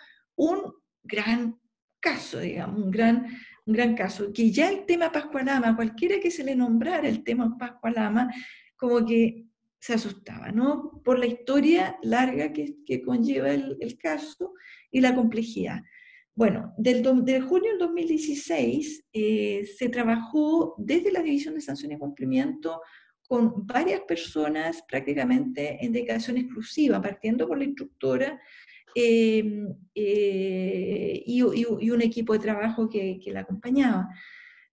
un 0.42 0.74
gran 1.04 1.60
caso, 2.00 2.40
digamos, 2.40 2.84
un 2.84 2.92
gran, 2.92 3.28
un 3.66 3.74
gran 3.74 3.96
caso, 3.96 4.32
que 4.34 4.52
ya 4.52 4.70
el 4.70 4.86
tema 4.86 5.12
Pascualama, 5.12 5.76
cualquiera 5.76 6.20
que 6.20 6.32
se 6.32 6.44
le 6.44 6.56
nombrara 6.56 7.08
el 7.08 7.24
tema 7.24 7.58
Pascualama, 7.58 8.34
como 8.76 9.06
que 9.06 9.46
se 9.80 9.94
asustaba, 9.94 10.52
¿no? 10.52 11.02
Por 11.04 11.20
la 11.20 11.26
historia 11.26 11.98
larga 12.02 12.52
que, 12.54 13.02
conlleva 13.04 13.52
el, 13.52 13.78
el 13.80 13.98
caso 13.98 14.54
y 14.92 15.02
la 15.02 15.16
complejidad. 15.16 15.82
Bueno, 16.34 16.74
del, 16.78 17.04
junio 17.44 17.70
del 17.72 17.80
2016 17.80 19.06
eh, 19.14 19.66
se 19.78 19.90
trabajó 19.90 20.76
desde 20.78 21.12
la 21.12 21.22
División 21.22 21.56
de 21.56 21.62
Sanción 21.62 21.92
y 21.92 21.98
Cumplimiento 21.98 22.82
con 23.28 23.66
varias 23.68 24.02
personas 24.02 24.82
prácticamente 24.88 25.78
en 25.86 25.92
dedicación 25.92 26.38
exclusiva, 26.38 27.02
partiendo 27.02 27.48
por 27.48 27.58
la 27.58 27.66
instructora 27.66 28.42
em, 28.96 29.68
eh, 29.96 31.24
y, 31.26 31.42
un 31.44 32.02
equipo 32.02 32.34
de 32.34 32.40
trabajo 32.40 32.90
que, 32.90 33.20
la 33.28 33.42
acompañaba. 33.42 34.10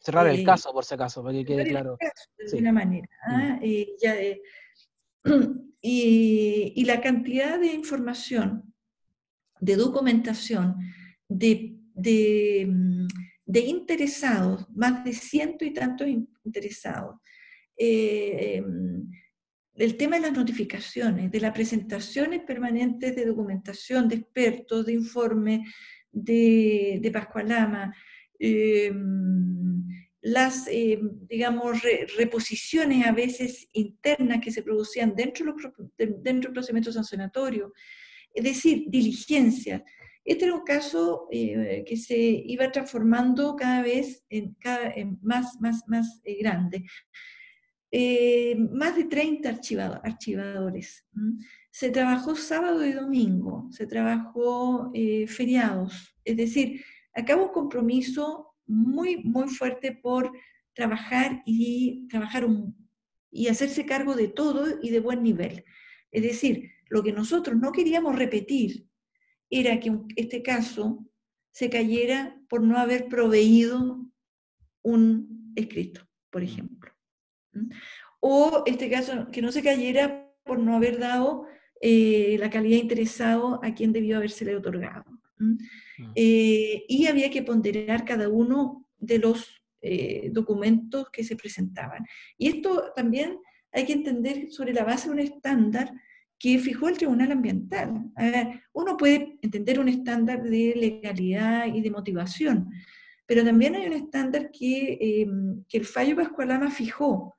cerrar 0.00 0.28
el 0.28 0.44
caso, 0.44 0.72
por 0.72 0.84
si 0.84 0.94
acaso, 0.94 1.22
para 1.22 1.34
que 1.34 1.44
quede 1.44 1.68
claro. 1.68 1.98
de 2.38 2.46
alguna 2.46 2.72
manera. 2.72 3.08
¿ah? 3.26 3.60
Mm. 5.24 5.66
y, 5.82 6.84
la 6.84 7.00
cantidad 7.00 7.58
de 7.58 7.72
información, 7.72 8.72
de 9.60 9.76
documentación, 9.76 10.76
de, 11.28 11.76
de, 11.94 12.66
mm, 12.68 13.06
de 13.44 13.60
interesados, 13.60 14.66
más 14.70 15.04
de 15.04 15.12
ciento 15.12 15.64
y 15.64 15.72
tantos 15.72 16.08
interesados, 16.44 17.16
eh, 17.76 18.56
em, 18.56 19.10
el 19.76 19.96
tema 19.96 20.16
de 20.16 20.22
las 20.22 20.32
notificaciones, 20.32 21.30
de 21.30 21.40
las 21.40 21.52
presentaciones 21.52 22.42
permanentes 22.42 23.14
de 23.14 23.26
documentación, 23.26 24.08
de 24.08 24.16
expertos, 24.16 24.86
de 24.86 24.94
informes 24.94 25.60
de, 26.10 26.98
de 27.02 27.10
Pascualama, 27.10 27.94
em, 28.38 29.84
las, 30.22 30.66
em, 30.68 31.26
digamos, 31.28 31.80
reposiciones 32.16 33.06
a 33.06 33.12
veces 33.12 33.68
internas 33.72 34.40
que 34.40 34.50
se 34.50 34.62
producían 34.62 35.14
dentro, 35.14 35.54
dentro 35.96 36.48
del 36.48 36.52
procedimiento 36.52 36.92
sancionatorio, 36.92 37.72
es 38.34 38.44
decir, 38.44 38.84
diligencias. 38.88 39.82
Este 40.24 40.46
era 40.46 40.54
un 40.54 40.64
caso 40.64 41.28
eh, 41.30 41.84
que 41.86 41.96
se 41.96 42.16
iba 42.16 42.72
transformando 42.72 43.54
cada 43.54 43.82
vez 43.82 44.24
en, 44.28 44.54
cada, 44.54 44.92
más, 45.22 45.60
más, 45.60 45.84
más 45.86 46.20
eh, 46.24 46.38
grande. 46.40 46.84
Eh, 47.90 48.56
más 48.72 48.96
de 48.96 49.04
30 49.04 49.48
archivadores. 50.02 51.06
Se 51.70 51.90
trabajó 51.90 52.34
sábado 52.34 52.84
y 52.84 52.92
domingo, 52.92 53.68
se 53.70 53.86
trabajó 53.86 54.90
eh, 54.94 55.26
feriados, 55.26 56.16
es 56.24 56.36
decir, 56.36 56.84
acá 57.14 57.36
un 57.36 57.48
compromiso 57.48 58.54
muy, 58.66 59.18
muy 59.18 59.48
fuerte 59.48 59.92
por 59.92 60.32
trabajar 60.74 61.42
y 61.46 62.06
trabajar 62.08 62.46
y 63.30 63.48
hacerse 63.48 63.86
cargo 63.86 64.14
de 64.14 64.28
todo 64.28 64.66
y 64.82 64.90
de 64.90 65.00
buen 65.00 65.22
nivel. 65.22 65.64
Es 66.10 66.22
decir, 66.22 66.70
lo 66.88 67.02
que 67.02 67.12
nosotros 67.12 67.56
no 67.56 67.72
queríamos 67.72 68.16
repetir 68.16 68.88
era 69.48 69.78
que 69.78 69.92
este 70.16 70.42
caso 70.42 71.06
se 71.52 71.70
cayera 71.70 72.38
por 72.48 72.62
no 72.62 72.78
haber 72.78 73.08
proveído 73.08 74.04
un 74.82 75.52
escrito, 75.56 76.06
por 76.30 76.42
ejemplo. 76.42 76.95
O 78.20 78.62
este 78.66 78.90
caso, 78.90 79.28
que 79.30 79.42
no 79.42 79.52
se 79.52 79.62
cayera 79.62 80.26
por 80.44 80.58
no 80.58 80.76
haber 80.76 80.98
dado 80.98 81.46
eh, 81.80 82.36
la 82.40 82.48
calidad 82.48 82.78
interesado 82.78 83.60
a 83.62 83.74
quien 83.74 83.92
debió 83.92 84.16
habérsele 84.16 84.56
otorgado. 84.56 85.04
Mm. 85.38 85.56
Eh, 86.14 86.84
y 86.88 87.06
había 87.06 87.30
que 87.30 87.42
ponderar 87.42 88.04
cada 88.04 88.28
uno 88.28 88.86
de 88.98 89.18
los 89.18 89.62
eh, 89.82 90.30
documentos 90.32 91.10
que 91.10 91.24
se 91.24 91.36
presentaban. 91.36 92.04
Y 92.38 92.48
esto 92.48 92.92
también 92.94 93.38
hay 93.72 93.84
que 93.84 93.92
entender 93.92 94.50
sobre 94.50 94.72
la 94.72 94.84
base 94.84 95.08
de 95.08 95.14
un 95.14 95.20
estándar 95.20 95.92
que 96.38 96.58
fijó 96.58 96.88
el 96.88 96.96
Tribunal 96.96 97.32
Ambiental. 97.32 98.10
uno 98.72 98.96
puede 98.96 99.38
entender 99.42 99.78
un 99.80 99.88
estándar 99.88 100.42
de 100.42 100.74
legalidad 100.76 101.66
y 101.66 101.80
de 101.80 101.90
motivación, 101.90 102.70
pero 103.26 103.42
también 103.42 103.74
hay 103.74 103.86
un 103.86 103.94
estándar 103.94 104.50
que, 104.50 105.26
que 105.66 105.78
el 105.78 105.86
fallo 105.86 106.14
Pascualama 106.14 106.70
fijó, 106.70 107.36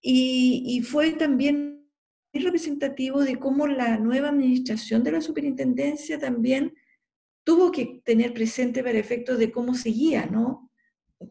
y, 0.00 0.82
fue 0.82 1.12
también 1.12 1.88
representativo 2.32 3.22
de 3.22 3.36
cómo 3.36 3.66
la 3.66 3.98
nueva 3.98 4.28
administración 4.28 5.02
de 5.02 5.12
la 5.12 5.20
superintendencia 5.20 6.18
también 6.18 6.74
tuvo 7.44 7.72
que 7.72 8.00
tener 8.04 8.32
presente 8.32 8.82
para 8.82 8.98
efectos 8.98 9.38
de 9.38 9.50
cómo 9.50 9.74
seguía, 9.74 10.26
¿no? 10.26 10.70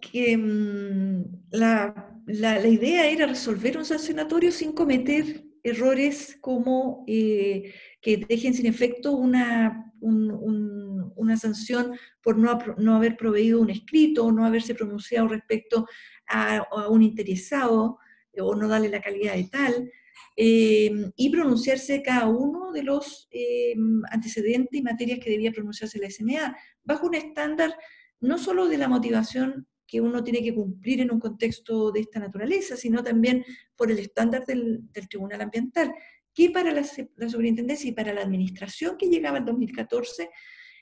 Que 0.02 0.36
mm, 0.36 1.48
la, 1.52 2.14
la, 2.26 2.68
idea 2.68 3.08
era 3.08 3.26
resolver 3.26 3.78
un 3.78 3.86
sancionatorio 3.86 4.52
sin 4.52 4.74
cometer 4.74 5.46
errores 5.64 6.38
como 6.42 7.06
eh, 7.08 7.74
que 8.02 8.18
dejen 8.18 8.54
sin 8.54 8.66
efecto 8.66 9.14
una, 9.14 9.94
una 10.02 11.38
sanción 11.38 11.94
por 12.22 12.38
no, 12.38 12.60
no, 12.78 12.96
haber 12.96 13.16
proveído 13.16 13.62
un 13.62 13.70
escrito 13.70 14.26
o 14.26 14.32
no 14.32 14.46
haberse 14.46 14.76
pronunciado 14.76 15.28
respecto 15.28 15.86
a 16.28 16.90
un 16.90 17.04
interesado, 17.04 18.00
o 18.42 18.56
no 18.56 18.68
darle 18.68 18.90
la 18.90 19.02
calidad 19.02 19.36
de 19.36 19.46
tal, 19.46 19.92
eh, 20.40 20.92
y 21.16 21.30
pronunciarse 21.32 22.04
cada 22.04 22.28
uno 22.28 22.72
de 22.72 22.84
los 22.84 23.28
eh, 23.32 23.76
antecedentes 24.12 24.80
y 24.80 24.84
materias 24.84 25.20
que 25.20 25.32
debía 25.32 25.52
pronunciarse 25.52 25.98
la 26.00 26.10
SMA, 26.12 26.56
bajo 26.84 27.08
un 27.08 27.16
estándar 27.16 27.76
no 28.20 28.38
solo 28.38 28.68
de 28.68 28.78
la 28.78 28.88
motivación 28.88 29.68
que 29.88 30.02
uno 30.02 30.24
tiene 30.24 30.44
que 30.44 30.54
cumplir 30.54 31.02
en 31.02 31.12
un 31.12 31.20
contexto 31.20 31.92
de 31.92 32.02
esta 32.02 32.20
naturaleza, 32.20 32.76
sino 32.76 33.04
también 33.04 33.46
por 33.76 33.90
el 33.90 34.00
estándar 34.00 34.46
del, 34.46 34.84
Tribunal 35.10 35.42
Ambiental, 35.42 35.94
que 36.34 36.52
para 36.52 36.72
la, 36.72 36.86
la, 37.16 37.30
superintendencia 37.30 37.90
y 37.90 37.94
para 37.94 38.14
la 38.14 38.22
administración 38.22 38.98
que 38.98 39.08
llegaba 39.08 39.38
en 39.38 39.46
2014 39.46 40.30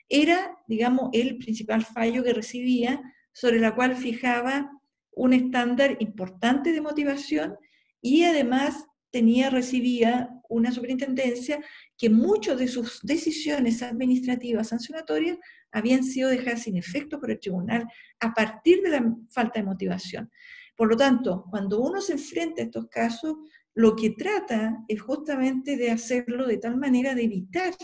era, 0.08 0.56
digamos, 0.66 1.10
el 1.12 1.38
principal 1.38 1.84
fallo 1.84 2.22
que 2.22 2.34
recibía, 2.34 3.00
sobre 3.32 3.58
la 3.60 3.74
cual 3.74 3.96
fijaba 3.96 4.70
un 5.16 5.32
estándar 5.32 5.96
importante 5.98 6.72
de 6.72 6.80
motivación 6.80 7.56
y 8.00 8.24
además 8.24 8.84
tenía, 9.10 9.50
recibía 9.50 10.30
una 10.48 10.70
superintendencia 10.70 11.58
que 11.96 12.10
muchas 12.10 12.58
de 12.58 12.68
sus 12.68 13.00
decisiones 13.02 13.82
administrativas 13.82 14.68
sancionatorias 14.68 15.38
habían 15.72 16.04
sido 16.04 16.28
dejadas 16.28 16.62
sin 16.62 16.76
efecto 16.76 17.18
por 17.18 17.30
el 17.30 17.40
tribunal 17.40 17.86
a 18.20 18.34
partir 18.34 18.82
de 18.82 18.90
la 18.90 19.16
falta 19.30 19.58
de 19.58 19.66
motivación. 19.66 20.30
Por 20.76 20.90
lo 20.90 20.96
tanto, 20.96 21.46
cuando 21.50 21.80
uno 21.80 22.00
se 22.00 22.12
enfrenta 22.12 22.60
a 22.60 22.66
estos 22.66 22.88
casos, 22.88 23.36
lo 23.74 23.96
que 23.96 24.10
trata 24.10 24.84
es 24.86 25.00
justamente 25.00 25.76
de 25.76 25.90
hacerlo 25.90 26.46
de 26.46 26.58
tal 26.58 26.76
manera 26.76 27.14
de 27.14 27.24
evitar 27.24 27.74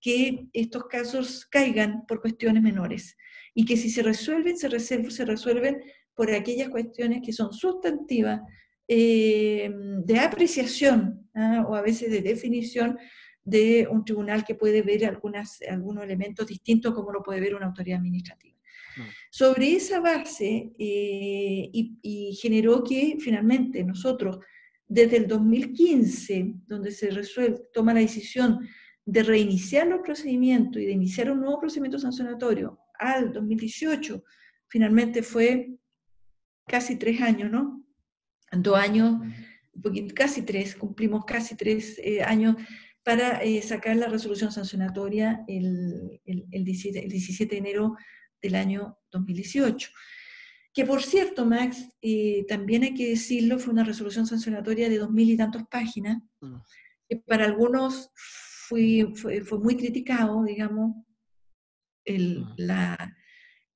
que 0.00 0.48
estos 0.52 0.86
casos 0.86 1.46
caigan 1.46 2.04
por 2.06 2.20
cuestiones 2.20 2.62
menores 2.62 3.16
y 3.54 3.64
que 3.64 3.76
si 3.76 3.88
se 3.88 4.02
resuelven, 4.02 4.58
se 4.58 4.68
resuelven, 4.68 5.10
se 5.10 5.24
resuelven 5.24 5.80
por 6.16 6.32
aquellas 6.32 6.70
cuestiones 6.70 7.20
que 7.24 7.32
son 7.32 7.52
sustantivas, 7.52 8.40
eh, 8.88 9.70
de 10.04 10.18
apreciación 10.18 11.28
¿ah? 11.34 11.64
o 11.68 11.74
a 11.74 11.82
veces 11.82 12.10
de 12.10 12.22
definición 12.22 12.98
de 13.44 13.86
un 13.90 14.04
tribunal 14.04 14.44
que 14.44 14.54
puede 14.54 14.82
ver 14.82 15.04
algunas, 15.04 15.58
algunos 15.68 16.02
elementos 16.02 16.46
distintos 16.46 16.94
como 16.94 17.12
lo 17.12 17.22
puede 17.22 17.40
ver 17.40 17.54
una 17.54 17.66
autoridad 17.66 17.98
administrativa. 17.98 18.56
Mm. 18.96 19.02
Sobre 19.30 19.72
esa 19.72 20.00
base, 20.00 20.72
eh, 20.78 21.70
y, 21.72 22.36
generó 22.40 22.82
que 22.82 23.16
finalmente 23.20 23.84
nosotros, 23.84 24.38
desde 24.88 25.18
el 25.18 25.26
2015, 25.28 26.54
donde 26.66 26.90
se 26.90 27.10
resuelve, 27.10 27.60
toma 27.72 27.94
la 27.94 28.00
decisión 28.00 28.66
de 29.04 29.22
reiniciar 29.22 29.86
los 29.86 30.00
procedimientos 30.00 30.82
y 30.82 30.86
de 30.86 30.92
iniciar 30.92 31.30
un 31.30 31.40
nuevo 31.40 31.60
procedimiento 31.60 31.98
sancionatorio 31.98 32.80
al 32.98 33.32
2018, 33.32 34.24
finalmente 34.68 35.22
fue 35.22 35.76
casi 36.66 36.96
tres 36.96 37.20
años, 37.22 37.50
¿no? 37.50 37.84
Dos 38.52 38.78
años, 38.78 39.20
casi 40.14 40.42
tres, 40.42 40.76
cumplimos 40.76 41.24
casi 41.24 41.56
tres 41.56 41.98
eh, 42.02 42.22
años 42.22 42.56
para 43.02 43.42
eh, 43.42 43.62
sacar 43.62 43.96
la 43.96 44.08
resolución 44.08 44.50
sancionatoria 44.50 45.44
el, 45.46 46.20
el, 46.24 46.64
17, 46.64 47.54
de 47.54 47.56
enero 47.56 47.96
del 48.42 48.56
año 48.56 48.98
2018. 49.12 49.90
Que 50.74 50.84
por 50.84 51.02
cierto, 51.02 51.46
Max, 51.46 51.88
eh, 52.02 52.44
también 52.48 52.82
hay 52.82 52.94
que 52.94 53.10
decirlo, 53.10 53.58
fue 53.58 53.72
una 53.72 53.84
resolución 53.84 54.26
sancionatoria 54.26 54.88
de 54.88 54.98
dos 54.98 55.10
mil 55.10 55.30
y 55.30 55.36
tantas 55.36 55.66
páginas, 55.68 56.18
mm. 56.40 56.56
que 57.08 57.16
para 57.18 57.44
algunos 57.44 58.10
fue, 58.14 59.06
fue, 59.14 59.58
muy 59.60 59.76
criticado, 59.76 60.42
digamos, 60.44 60.96
mm. 62.06 62.54
la, 62.56 63.16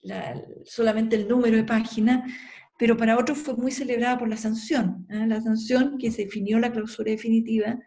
la, 0.03 0.43
solamente 0.65 1.17
el 1.17 1.29
número 1.29 1.57
de 1.57 1.65
páginas, 1.65 2.31
pero 2.81 2.97
para 2.97 3.19
otros 3.19 3.37
fue 3.37 3.55
muy 3.57 3.71
celebrada 3.71 4.19
por 4.19 4.27
la 4.27 4.39
sanción, 4.39 5.07
¿eh? 5.11 5.27
la 5.27 5.43
sanción 5.43 5.99
que 5.99 6.11
se 6.11 6.25
definió 6.25 6.59
la 6.59 6.73
clausura 6.73 7.11
definitiva 7.11 7.79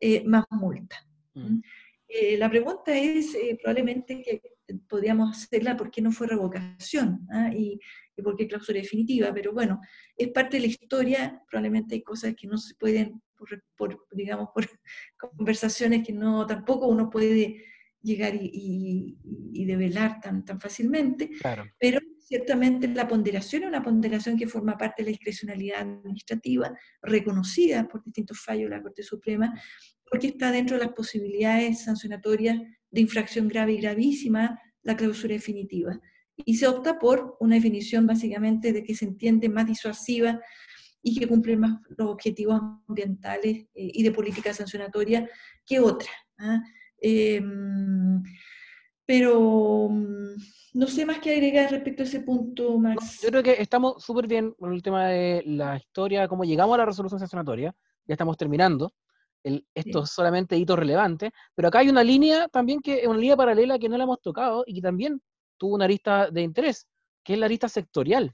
eh, 0.00 0.24
más 0.24 0.46
multa. 0.50 0.96
Mm. 1.34 1.60
Eh, 2.08 2.38
la 2.38 2.48
pregunta 2.48 2.96
es 2.96 3.36
probablemente 3.62 4.22
que 4.22 4.40
podríamos 4.88 5.36
hacerla 5.36 5.76
por 5.76 5.90
qué 5.90 6.00
no 6.00 6.10
fue 6.10 6.26
revocación 6.26 7.26
¿ah? 7.30 7.50
y, 7.54 7.78
por 8.24 8.34
qué 8.36 8.48
clausura 8.48 8.80
definitiva, 8.80 9.32
pero 9.32 9.52
bueno, 9.52 9.80
es 10.16 10.28
parte 10.28 10.56
de 10.56 10.62
la 10.62 10.66
historia, 10.68 11.42
probablemente 11.50 11.94
hay 11.94 12.02
cosas 12.02 12.34
que 12.34 12.46
no 12.46 12.58
se 12.58 12.74
pueden, 12.74 13.20
por, 13.76 14.06
digamos, 14.10 14.48
por 14.54 14.66
conversaciones 15.36 16.06
que 16.06 16.12
no, 16.12 16.46
tampoco 16.46 16.86
uno 16.86 17.08
puede 17.08 17.64
llegar 18.02 18.34
y, 18.34 19.18
y, 19.52 19.64
develar 19.64 20.20
tan, 20.20 20.44
tan 20.44 20.60
fácilmente, 20.60 21.30
pero 21.78 22.00
ciertamente 22.30 22.86
la 22.86 23.08
ponderación 23.08 23.64
es 23.64 23.68
una 23.68 23.82
ponderación 23.82 24.38
que 24.38 24.46
forma 24.46 24.78
parte 24.78 25.02
de 25.02 25.06
la 25.06 25.16
discrecionalidad 25.16 25.80
administrativa, 25.80 26.72
reconocida 27.02 27.88
por 27.88 28.04
distintos 28.04 28.40
fallos 28.40 28.70
de 28.70 28.76
la 28.76 28.82
Corte 28.82 29.02
Suprema, 29.02 29.52
porque 30.08 30.28
está 30.28 30.52
dentro 30.52 30.78
de 30.78 30.84
las 30.84 30.94
posibilidades 30.94 31.82
sancionatorias 31.82 32.56
de 32.88 33.00
infracción 33.00 33.48
grave 33.48 33.72
y 33.72 33.80
gravísima 33.80 34.60
la 34.82 34.96
clausura 34.96 35.34
definitiva. 35.34 35.98
Y 36.36 36.56
se 36.56 36.68
opta 36.68 37.00
por 37.00 37.36
una 37.40 37.56
definición 37.56 38.06
básicamente 38.06 38.72
de 38.72 38.84
que 38.84 38.94
se 38.94 39.06
entiende 39.06 39.48
más 39.48 39.66
disuasiva 39.66 40.40
y 41.02 41.18
que 41.18 41.26
cumple 41.26 41.56
más 41.56 41.80
los 41.98 42.10
objetivos 42.10 42.60
ambientales 42.88 43.56
eh, 43.74 43.90
y 43.92 44.04
de 44.04 44.12
política 44.12 44.54
sancionatoria 44.54 45.28
que 45.66 45.80
otra. 45.80 46.10
¿ah? 46.38 46.62
Em, 46.98 48.22
pero 49.10 49.88
mm, 49.90 50.36
no 50.74 50.86
sé 50.86 51.04
más 51.04 51.18
que 51.18 51.32
agregar 51.32 51.68
respecto 51.68 52.04
a 52.04 52.06
ese 52.06 52.20
punto, 52.20 52.78
Max. 52.78 53.18
Yo 53.20 53.30
creo 53.30 53.42
que 53.42 53.60
estamos 53.60 54.04
súper 54.04 54.28
bien 54.28 54.52
con 54.52 54.72
el 54.72 54.84
tema 54.84 55.08
de 55.08 55.42
la 55.46 55.76
historia, 55.76 56.28
cómo 56.28 56.44
llegamos 56.44 56.76
a 56.76 56.78
la 56.78 56.86
resolución 56.86 57.18
sancionatoria, 57.18 57.74
ya 58.06 58.14
estamos 58.14 58.36
terminando. 58.36 58.94
esto 59.42 60.04
es 60.04 60.10
solamente 60.10 60.56
hito 60.56 60.76
relevante, 60.76 61.32
pero 61.56 61.66
acá 61.66 61.80
hay 61.80 61.88
una 61.88 62.04
línea 62.04 62.46
también 62.46 62.78
que 62.78 63.00
es 63.00 63.08
una 63.08 63.18
línea 63.18 63.36
paralela 63.36 63.80
que 63.80 63.88
no 63.88 63.98
la 63.98 64.04
hemos 64.04 64.20
tocado 64.20 64.62
y 64.64 64.74
que 64.74 64.80
también 64.80 65.20
tuvo 65.58 65.74
una 65.74 65.86
arista 65.86 66.30
de 66.30 66.42
interés, 66.42 66.86
que 67.24 67.32
es 67.32 67.38
la 67.40 67.46
arista 67.46 67.68
sectorial. 67.68 68.32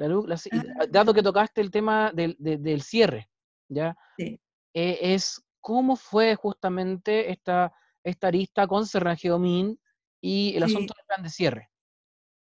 Ah. 0.00 0.86
dado 0.90 1.14
que 1.14 1.22
tocaste 1.22 1.60
el 1.60 1.70
tema 1.70 2.10
del, 2.12 2.82
cierre, 2.82 3.30
¿ya? 3.68 3.96
Sí. 4.18 4.40
Eh, 4.74 4.98
es 5.14 5.40
cómo 5.60 5.94
fue 5.94 6.34
justamente 6.34 7.30
esta, 7.30 7.72
esta 8.02 8.26
arista 8.26 8.66
con 8.66 8.84
Serrangio-Min 8.84 9.78
y 10.22 10.54
el 10.56 10.62
asunto 10.62 10.94
del 10.96 11.04
plan 11.06 11.22
de 11.22 11.28
cierre. 11.28 11.68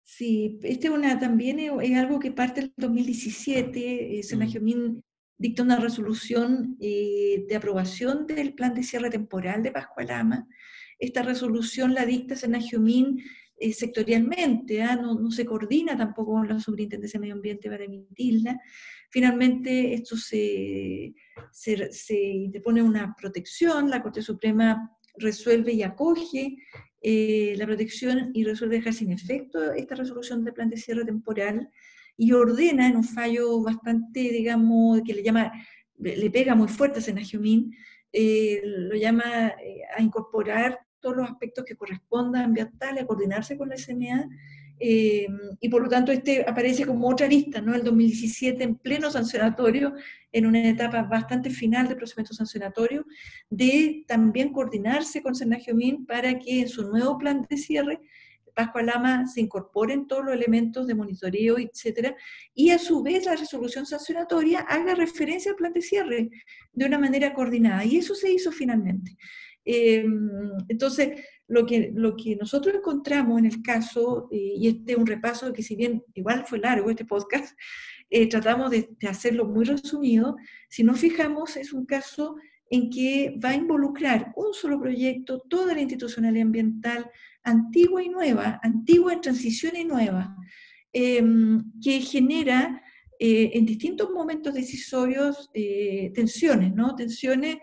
Sí, 0.03 0.59
este 0.63 0.89
una, 0.89 1.19
también 1.19 1.59
es, 1.59 1.95
algo 1.95 2.19
que 2.19 2.31
parte 2.31 2.61
del 2.61 2.73
2017, 2.75 4.19
eh, 4.19 4.23
Sergio 4.23 4.59
Min 4.59 5.03
dicta 5.37 5.61
una 5.61 5.77
resolución 5.77 6.75
eh, 6.81 7.45
de 7.47 7.55
aprobación 7.55 8.25
del 8.25 8.55
plan 8.55 8.73
de 8.73 8.83
cierre 8.83 9.11
temporal 9.11 9.61
de 9.61 9.71
Pascualama. 9.71 10.47
Esta 10.97 11.21
resolución 11.21 11.93
la 11.93 12.05
dicta 12.05 12.35
Sergio 12.35 12.81
Min 12.81 13.21
eh, 13.55 13.71
sectorialmente, 13.71 14.81
¿ah? 14.81 14.95
no, 14.95 15.13
no, 15.13 15.29
se 15.29 15.45
coordina 15.45 15.95
tampoco 15.95 16.33
con 16.33 16.47
la 16.47 16.59
Superintendencia 16.59 17.19
de 17.19 17.21
Medio 17.21 17.35
Ambiente 17.35 17.69
para 17.69 17.83
emitirla. 17.83 18.59
Finalmente, 19.11 19.93
esto 19.93 20.17
se, 20.17 21.13
se, 21.51 21.93
se 21.93 22.19
interpone 22.19 22.81
una 22.81 23.15
protección, 23.15 23.91
la 23.91 24.01
Corte 24.01 24.23
Suprema 24.23 24.91
resuelve 25.19 25.73
y 25.73 25.83
acoge 25.83 26.57
eh, 27.01 27.55
la 27.57 27.65
protección 27.65 28.31
y 28.33 28.43
resuelve 28.43 28.77
dejar 28.77 28.93
sin 28.93 29.11
efecto 29.11 29.71
esta 29.73 29.95
resolución 29.95 30.43
de 30.43 30.51
plan 30.51 30.69
de 30.69 30.77
cierre 30.77 31.05
temporal 31.05 31.69
y 32.17 32.33
ordena 32.33 32.87
en 32.87 32.97
un 32.97 33.05
fallo 33.05 33.61
bastante, 33.61 34.19
digamos, 34.19 35.01
que 35.05 35.13
le 35.13 35.23
llama, 35.23 35.53
le 35.97 36.29
pega 36.29 36.55
muy 36.55 36.67
fuerte 36.67 36.99
a 36.99 37.01
Senagiomín, 37.01 37.73
eh, 38.11 38.61
lo 38.63 38.95
llama 38.95 39.53
eh, 39.63 39.81
a 39.95 40.01
incorporar 40.01 40.79
todos 40.99 41.15
los 41.15 41.29
aspectos 41.29 41.63
que 41.63 41.77
correspondan 41.77 42.43
ambientales, 42.43 43.03
a 43.03 43.07
coordinarse 43.07 43.57
con 43.57 43.69
la 43.69 43.77
SMA 43.77 44.27
eh, 44.79 45.27
y 45.59 45.69
por 45.69 45.83
lo 45.83 45.89
tanto 45.89 46.11
este 46.11 46.45
aparece 46.47 46.85
como 46.85 47.09
otra 47.09 47.27
lista, 47.27 47.61
¿no? 47.61 47.75
El 47.75 47.83
2017 47.83 48.63
en 48.63 48.75
pleno 48.75 49.11
sancionatorio, 49.11 49.93
en 50.31 50.45
una 50.45 50.67
etapa 50.69 51.03
bastante 51.03 51.49
final 51.49 51.87
del 51.87 51.97
procedimiento 51.97 52.33
sancionatorio, 52.33 53.05
de 53.49 54.05
también 54.07 54.53
coordinarse 54.53 55.21
con 55.21 55.33
Min 55.73 56.05
para 56.05 56.39
que 56.39 56.61
en 56.61 56.69
su 56.69 56.87
nuevo 56.87 57.17
plan 57.17 57.45
de 57.49 57.57
cierre 57.57 57.99
Pascua 58.59 58.81
Lama 58.81 59.25
se 59.25 59.39
incorporen 59.39 60.05
todos 60.07 60.25
los 60.25 60.33
elementos 60.33 60.85
de 60.85 60.93
monitoreo, 60.93 61.57
etcétera, 61.57 62.15
y 62.53 62.71
a 62.71 62.77
su 62.77 63.01
vez 63.01 63.25
la 63.25 63.37
resolución 63.37 63.85
sancionatoria 63.85 64.59
haga 64.59 64.95
referencia 64.95 65.51
al 65.51 65.57
plan 65.57 65.71
de 65.71 65.81
cierre 65.81 66.29
de 66.73 66.85
una 66.85 66.99
manera 66.99 67.33
coordinada. 67.33 67.85
Y 67.85 67.97
eso 67.97 68.15
se 68.15 68.31
hizo 68.31 68.51
finalmente. 68.51 69.15
Eh, 69.63 70.05
entonces, 70.67 71.21
lo 71.49 71.65
que, 71.65 71.91
lo 71.93 72.15
que 72.15 72.35
nosotros 72.35 72.75
encontramos 72.75 73.39
en 73.39 73.45
el 73.45 73.61
caso, 73.61 74.29
eh, 74.31 74.53
y 74.55 74.67
este 74.67 74.93
es 74.93 74.97
un 74.97 75.07
repaso 75.07 75.51
que 75.51 75.63
si 75.63 75.75
bien 75.75 76.03
igual 76.13 76.45
fue 76.47 76.59
largo 76.59 76.89
este 76.89 77.05
podcast, 77.05 77.57
eh, 78.09 78.27
tratamos 78.27 78.71
de, 78.71 78.89
hacerlo 79.07 79.45
muy 79.45 79.65
resumido, 79.65 80.37
si 80.69 80.83
nos 80.83 80.99
fijamos 80.99 81.57
es 81.57 81.73
un 81.73 81.85
caso 81.85 82.35
en 82.71 82.89
que 82.91 83.35
va 83.43 83.49
a 83.49 83.55
involucrar 83.55 84.31
un 84.35 84.53
solo 84.53 84.79
proyecto, 84.79 85.41
toda 85.49 85.73
la 85.73 85.81
institucionalidad 85.81 86.45
ambiental, 86.45 87.09
antigua 87.43 88.03
y 88.03 88.09
nueva, 88.09 88.59
antigua 88.61 89.13
en 89.13 89.21
transición 89.21 89.75
y 89.75 89.85
nueva, 89.85 90.35
em, 90.93 91.63
que 91.83 91.99
genera 92.01 92.83
en 93.21 93.65
distintos 93.65 94.11
momentos 94.11 94.53
decisorios 94.53 95.49
tensiones, 96.13 96.73
¿no? 96.73 96.95
Tensiones 96.95 97.57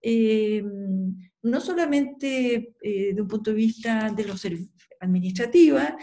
em, 0.00 1.14
no 1.42 1.60
solamente 1.60 2.74
eh, 2.80 3.14
de 3.14 3.20
un 3.20 3.28
punto 3.28 3.50
de 3.50 3.56
vista 3.56 4.10
de 4.10 4.24
los 4.24 4.46
administrativas, 5.00 5.94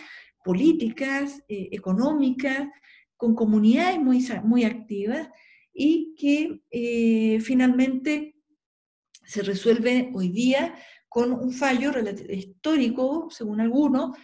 políticas, 0.43 1.41
eh, 1.47 1.69
económicas, 1.71 2.67
con 3.15 3.35
comunidades 3.35 3.99
muy, 3.99 4.25
muy 4.43 4.63
activas 4.63 5.29
y 5.73 6.15
que 6.17 6.61
eh, 6.71 7.39
finalmente 7.41 8.35
se 9.25 9.43
resuelve 9.43 10.11
hoy 10.13 10.29
día 10.29 10.75
con 11.07 11.31
un 11.31 11.51
fallo 11.51 11.91
histórico, 12.29 13.29
según 13.31 13.61
algunos, 13.61 14.17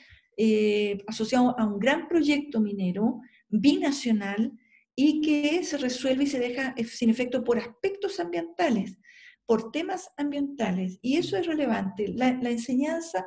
asociado 1.08 1.58
a 1.58 1.65
un 1.65 1.80
gran 1.80 2.08
proyecto 2.08 2.60
minero 2.60 3.21
binacional 3.47 4.51
y 4.95 5.21
que 5.21 5.63
se 5.63 5.78
resuelve 5.78 6.25
y 6.25 6.28
se 6.28 6.39
deja 6.39 6.75
sin 6.86 7.10
efecto 7.10 7.43
por 7.43 7.58
aspectos 7.58 8.19
ambientales 8.19 8.97
por 9.45 9.71
temas 9.71 10.10
ambientales. 10.17 10.99
Y 11.01 11.17
eso 11.17 11.38
es 11.38 11.45
relevante. 11.45 12.08
La, 12.10 12.29
enseñanza 12.29 13.25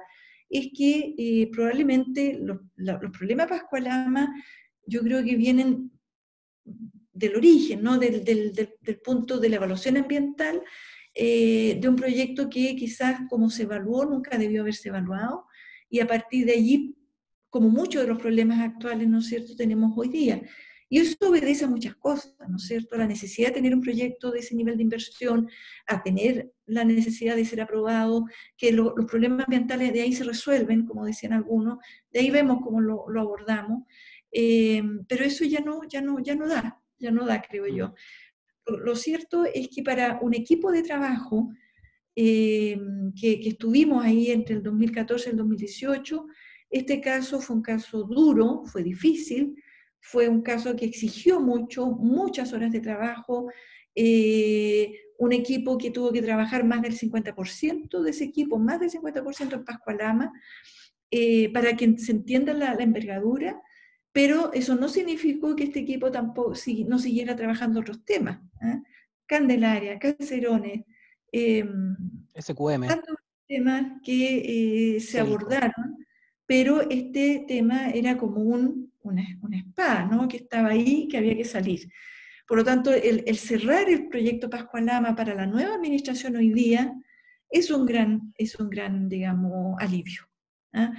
es 0.48 0.68
que 0.76 1.14
eh, 1.16 1.50
probablemente 1.52 2.38
los, 2.40 2.59
problemas 3.12 3.48
Pascualama 3.48 4.35
yo 4.87 5.02
creo 5.02 5.22
que 5.22 5.37
vienen 5.37 5.90
del 7.12 7.37
origen, 7.37 7.83
¿no? 7.83 7.98
del, 7.98 8.74
punto 9.04 9.38
de 9.38 9.48
la 9.48 9.57
evaluación 9.57 9.96
ambiental, 9.96 10.62
eh, 11.14 11.78
de 11.81 11.88
un 11.88 11.96
proyecto 11.96 12.48
que 12.48 12.76
quizás 12.76 13.20
como 13.28 13.50
se 13.50 13.64
evaluó 13.64 14.04
nunca 14.04 14.38
debió 14.38 14.62
haberse 14.62 14.88
evaluado, 14.88 15.46
y 15.90 16.00
a 16.00 16.07
partir 16.07 16.46
de 16.46 16.52
allí, 16.52 16.96
como 17.50 17.68
muchos 17.70 18.02
de 18.02 18.09
los 18.09 18.18
problemas 18.18 18.61
actuales, 18.61 19.09
¿no 19.09 19.18
es 19.18 19.26
cierto?, 19.26 19.57
tenemos 19.57 19.92
hoy 19.96 20.09
día. 20.09 20.42
Y 20.88 20.98
eso 20.98 21.16
obedece 21.20 21.66
a 21.66 21.68
muchas 21.68 21.94
cosas, 21.96 22.35
¿no 22.48 22.57
es 22.57 22.66
cierto? 22.66 22.94
A 22.94 22.98
la 22.98 23.07
necesidad 23.07 23.48
de 23.48 23.55
tener 23.55 23.74
un 23.74 23.83
proyecto 23.83 24.31
de 24.31 24.38
ese 24.38 24.55
nivel 24.55 24.77
de 24.77 24.85
inversión, 24.85 25.48
a 25.87 26.03
tener 26.03 26.51
la 26.66 26.85
necesidad 26.85 27.37
de 27.37 27.44
ser 27.44 27.61
aprobado, 27.61 28.24
que 28.57 28.72
los 28.72 28.92
problemas 29.07 29.46
ambientales 29.46 29.92
de 29.92 30.01
ahí 30.01 30.12
se 30.14 30.24
resuelven, 30.24 30.87
como 30.87 31.05
decían 31.05 31.35
algunos, 31.35 31.79
de 32.11 32.20
ahí 32.20 32.31
vemos 32.31 32.61
cómo 32.62 32.81
lo, 32.81 33.20
abordamos, 33.20 33.85
eh, 34.33 34.83
pero 35.09 35.24
eso 35.24 35.44
ya 35.44 35.61
no, 35.61 35.83
ya, 35.85 36.01
no, 36.01 36.20
ya 36.20 36.35
no 36.35 36.48
da, 36.48 36.81
ya 36.98 37.11
no 37.11 37.27
da, 37.27 37.42
creo 37.42 37.66
yo. 37.66 37.94
Lo, 38.66 38.96
cierto 38.96 39.44
es 39.44 39.68
que 39.68 39.83
para 39.83 40.18
un 40.22 40.35
equipo 40.35 40.70
de 40.70 40.83
trabajo 40.83 41.51
eh, 42.14 42.79
que, 43.18 43.40
que 43.40 43.48
estuvimos 43.51 44.05
ahí 44.05 44.31
entre 44.31 44.57
el 44.57 44.62
2014 44.62 45.29
y 45.29 45.33
el 45.33 45.38
2018, 45.38 46.27
este 46.70 47.01
caso 47.01 47.40
fue 47.40 47.57
un 47.57 47.62
caso 47.62 48.05
duro, 48.05 48.62
fue 48.66 48.83
difícil, 48.83 49.55
fue 50.00 50.28
un 50.28 50.42
caso 50.42 50.76
que 50.76 50.87
exigió 50.87 51.40
mucho, 51.40 51.87
muchas 51.87 52.52
horas 52.52 52.72
de 52.72 52.80
trabajo, 52.80 53.50
eh, 53.94 55.00
un 55.18 55.32
equipo 55.32 55.76
que 55.76 55.90
tuvo 55.90 56.12
que 56.12 56.22
trabajar 56.22 56.64
más 56.64 56.82
del 56.82 56.96
50% 56.96 58.02
de 58.02 58.11
ese 58.11 58.24
equipo, 58.24 58.58
más 58.58 58.80
del 58.80 58.90
50% 58.90 59.54
en 59.54 59.64
Pascualama, 59.64 60.32
eh, 61.11 61.52
para 61.52 61.74
que 61.76 61.98
se 61.98 62.12
entienda 62.12 62.52
la, 62.54 62.74
envergadura, 62.74 63.61
pero 64.12 64.52
eso 64.52 64.76
no 64.76 64.88
significó 64.88 65.56
que 65.56 65.64
este 65.64 65.80
equipo 65.80 66.11
tampoco 66.11 66.54
no 66.87 66.98
siguiera 66.98 67.34
trabajando 67.34 67.80
otros 67.80 68.04
temas. 68.04 68.40
¿ah? 68.61 68.82
Candelaria, 69.26 69.98
Cacerones, 69.98 70.84
em, 71.32 71.96
SQM. 72.34 72.87
Tantos 72.87 73.16
temas 73.46 74.00
que 74.02 74.96
eh, 74.96 75.00
se 75.00 75.20
abordaron, 75.20 76.06
pero 76.48 76.80
este 76.90 77.44
tema 77.46 77.90
era 77.90 78.16
como 78.16 78.40
un 78.40 78.88
una, 79.09 79.22
espada, 79.57 80.07
¿no? 80.07 80.28
Que 80.28 80.38
estaba 80.38 80.68
ahí, 80.68 81.09
que 81.09 81.18
había 81.18 81.36
que 81.36 81.44
salir. 81.44 81.90
Por 82.46 82.59
lo 82.59 82.64
tanto, 82.64 82.92
el, 82.92 83.36
cerrar 83.36 83.88
el 83.88 84.09
proyecto 84.09 84.49
Pascualama 84.49 85.14
para 85.14 85.34
la 85.34 85.46
nueva 85.46 85.74
administración 85.74 86.36
hoy 86.36 86.53
día 86.53 86.94
es 87.51 87.70
un 87.70 87.86
gran, 87.86 88.32
es 88.36 88.55
un 88.57 88.70
gran 88.70 89.09
digamos, 89.09 89.76
alivio. 89.80 90.22
¿ah? 90.72 90.92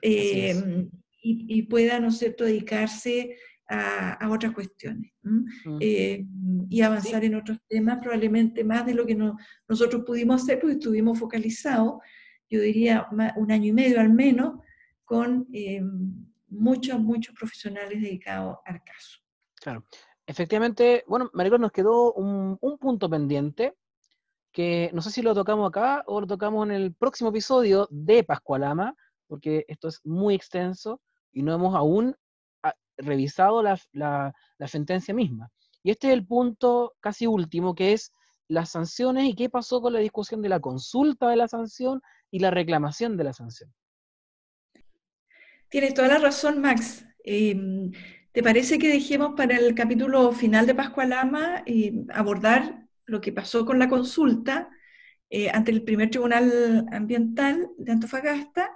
Em, 0.00 0.90
y, 1.22 1.62
pueda, 1.62 2.00
¿no 2.00 2.08
es 2.08 2.18
cierto?, 2.18 2.44
dedicarse 2.44 3.36
a, 3.66 4.28
otras 4.30 4.52
cuestiones 4.52 5.10
mm. 5.22 5.78
eh, 5.80 6.26
y 6.68 6.82
avanzar 6.82 7.24
en 7.24 7.34
otros 7.34 7.58
temas, 7.66 7.98
probablemente 8.02 8.62
más 8.62 8.84
de 8.84 8.92
lo 8.92 9.06
que 9.06 9.16
nosotros 9.66 10.02
pudimos 10.06 10.42
hacer, 10.42 10.60
porque 10.60 10.74
estuvimos 10.74 11.18
focalizados, 11.18 11.94
yo 12.50 12.60
diría 12.60 13.06
un 13.10 13.50
año 13.50 13.68
y 13.68 13.72
medio 13.72 14.00
al 14.00 14.12
menos, 14.12 14.60
con 15.04 15.46
muchos, 16.48 17.00
muchos 17.00 17.34
profesionales 17.34 18.00
dedicados 18.00 18.58
al 18.64 18.82
caso. 18.82 19.18
Claro. 19.56 19.84
Efectivamente, 20.26 21.04
bueno, 21.06 21.30
Maricón, 21.34 21.60
nos 21.60 21.72
quedó 21.72 22.12
un, 22.14 22.56
un, 22.60 22.78
punto 22.78 23.10
pendiente 23.10 23.74
que 24.52 24.90
no 24.94 25.02
sé 25.02 25.10
si 25.10 25.20
lo 25.20 25.34
tocamos 25.34 25.68
acá 25.68 26.02
o 26.06 26.20
lo 26.20 26.26
tocamos 26.26 26.66
en 26.66 26.72
el 26.72 26.94
próximo 26.94 27.30
episodio 27.30 27.86
de 27.90 28.24
Pascualama, 28.24 28.94
porque 29.26 29.64
esto 29.68 29.88
es 29.88 30.00
muy 30.04 30.34
extenso 30.34 31.02
y 31.32 31.42
no 31.42 31.52
hemos 31.52 31.74
aún 31.74 32.16
ah, 32.62 32.74
revisado 32.96 33.62
la, 33.62 33.78
la, 33.92 34.32
la 34.56 34.68
sentencia 34.68 35.12
misma. 35.12 35.50
Y 35.82 35.90
este 35.90 36.06
es 36.08 36.14
el 36.14 36.26
punto 36.26 36.94
casi 37.00 37.26
último, 37.26 37.74
que 37.74 37.92
es 37.92 38.10
las 38.48 38.70
sanciones 38.70 39.24
y 39.24 39.34
qué 39.34 39.50
pasó 39.50 39.80
con 39.82 39.92
la 39.92 39.98
discusión 39.98 40.40
de 40.40 40.48
la 40.48 40.60
consulta 40.60 41.28
de 41.28 41.36
la 41.36 41.48
sanción 41.48 42.00
y 42.30 42.38
la 42.38 42.50
reclamación 42.50 43.16
de 43.16 43.24
la 43.24 43.32
sanción. 43.32 43.74
Tienes 45.74 45.94
toda 45.94 46.06
la 46.06 46.18
razón, 46.18 46.60
Max. 46.60 47.04
Em, 47.24 47.90
¿Te 48.30 48.44
parece 48.44 48.78
que 48.78 48.86
dejemos 48.86 49.34
para 49.36 49.56
el 49.56 49.74
capítulo 49.74 50.30
final 50.30 50.68
de 50.68 50.74
Pascualama 50.76 51.64
eh, 51.66 51.92
abordar 52.12 52.86
lo 53.06 53.20
que 53.20 53.32
pasó 53.32 53.66
con 53.66 53.80
la 53.80 53.88
consulta 53.88 54.70
eh, 55.30 55.50
ante 55.50 55.72
el 55.72 55.82
primer 55.82 56.10
tribunal 56.10 56.86
ambiental 56.92 57.70
de 57.76 57.90
Antofagasta 57.90 58.70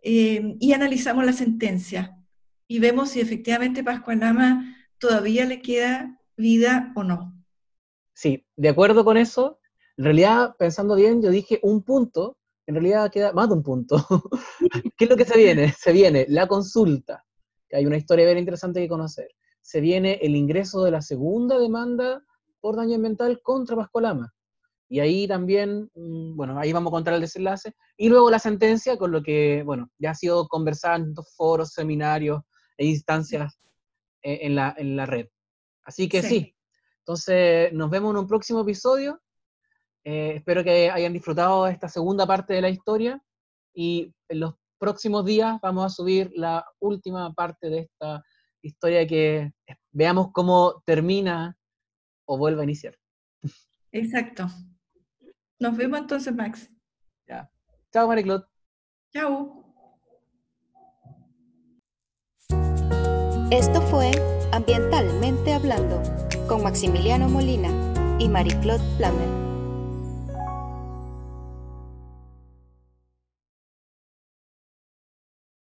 em, 0.00 0.56
y 0.58 0.72
analizamos 0.72 1.26
la 1.26 1.34
sentencia 1.34 2.16
y 2.66 2.78
vemos 2.78 3.10
si 3.10 3.20
efectivamente 3.20 3.84
Pascualama 3.84 4.74
todavía 4.96 5.44
le 5.44 5.60
queda 5.60 6.18
vida 6.34 6.94
o 6.96 7.04
no? 7.04 7.34
Sí, 8.14 8.46
de 8.56 8.70
acuerdo 8.70 9.04
con 9.04 9.18
eso. 9.18 9.60
En 9.98 10.04
realidad, 10.04 10.56
pensando 10.58 10.94
bien, 10.94 11.20
yo 11.20 11.28
dije 11.28 11.60
un 11.62 11.82
punto, 11.82 12.37
en 12.68 12.74
realidad 12.74 13.10
queda 13.10 13.32
más 13.32 13.48
de 13.48 13.54
un 13.54 13.62
punto. 13.62 13.96
¿Qué 14.96 15.04
es 15.04 15.10
lo 15.10 15.16
que 15.16 15.24
se 15.24 15.38
viene? 15.38 15.72
Se 15.72 15.90
viene 15.90 16.26
la 16.28 16.46
consulta, 16.46 17.24
que 17.66 17.76
hay 17.76 17.86
una 17.86 17.96
historia 17.96 18.26
bien 18.26 18.36
interesante 18.36 18.80
que 18.80 18.88
conocer. 18.88 19.28
Se 19.62 19.80
viene 19.80 20.18
el 20.20 20.36
ingreso 20.36 20.84
de 20.84 20.90
la 20.90 21.00
segunda 21.00 21.58
demanda 21.58 22.22
por 22.60 22.76
daño 22.76 22.96
ambiental 22.96 23.40
contra 23.42 23.74
Pascualama. 23.74 24.34
Y 24.86 25.00
ahí 25.00 25.26
también, 25.26 25.90
mm, 25.94 26.36
bueno, 26.36 26.58
ahí 26.58 26.74
vamos 26.74 26.90
a 26.90 26.96
contar 26.96 27.14
el 27.14 27.22
desenlace. 27.22 27.72
Y 27.96 28.10
luego 28.10 28.30
la 28.30 28.38
sentencia, 28.38 28.98
con 28.98 29.12
lo 29.12 29.22
que, 29.22 29.62
bueno, 29.64 29.90
ya 29.98 30.10
ha 30.10 30.14
sido 30.14 30.46
conversado 30.46 30.96
en 30.96 31.14
foros, 31.36 31.72
seminarios 31.72 32.42
e 32.76 32.84
instancias 32.84 33.58
eh, 34.22 34.40
en 34.42 34.54
la, 34.54 34.74
en 34.76 34.94
la 34.94 35.06
red. 35.06 35.28
Así 35.84 36.06
que 36.06 36.22
sí. 36.22 36.54
Entonces, 36.98 37.72
nos 37.72 37.88
vemos 37.88 38.10
en 38.10 38.18
un 38.18 38.26
próximo 38.26 38.60
episodio. 38.60 39.22
Eh, 40.10 40.36
espero 40.36 40.64
que 40.64 40.90
hayan 40.90 41.12
disfrutado 41.12 41.66
esta 41.66 41.86
segunda 41.86 42.26
parte 42.26 42.54
de 42.54 42.62
la 42.62 42.70
historia 42.70 43.22
y 43.74 44.10
en 44.30 44.40
los 44.40 44.54
próximos 44.78 45.22
días 45.26 45.60
vamos 45.60 45.84
a 45.84 45.94
subir 45.94 46.32
la 46.34 46.64
última 46.78 47.34
parte 47.34 47.68
de 47.68 47.80
esta 47.80 48.24
historia 48.62 49.06
que 49.06 49.52
veamos 49.92 50.28
cómo 50.32 50.82
termina 50.86 51.58
o 52.26 52.38
vuelve 52.38 52.62
a 52.62 52.64
iniciar. 52.64 52.96
Exacto. 53.92 54.46
Nos 55.60 55.76
vemos 55.76 56.00
entonces, 56.00 56.34
Max. 56.34 56.70
Ya. 57.28 57.50
Chao, 57.92 58.08
Mariclot. 58.08 58.48
Chao. 59.12 59.62
Esto 63.50 63.82
fue 63.82 64.10
Ambientalmente 64.52 65.52
Hablando 65.52 66.02
con 66.48 66.62
Maximiliano 66.62 67.28
Molina 67.28 67.68
y 68.18 68.26
Marie-Claude 68.30 68.96
Plamer. 68.96 69.47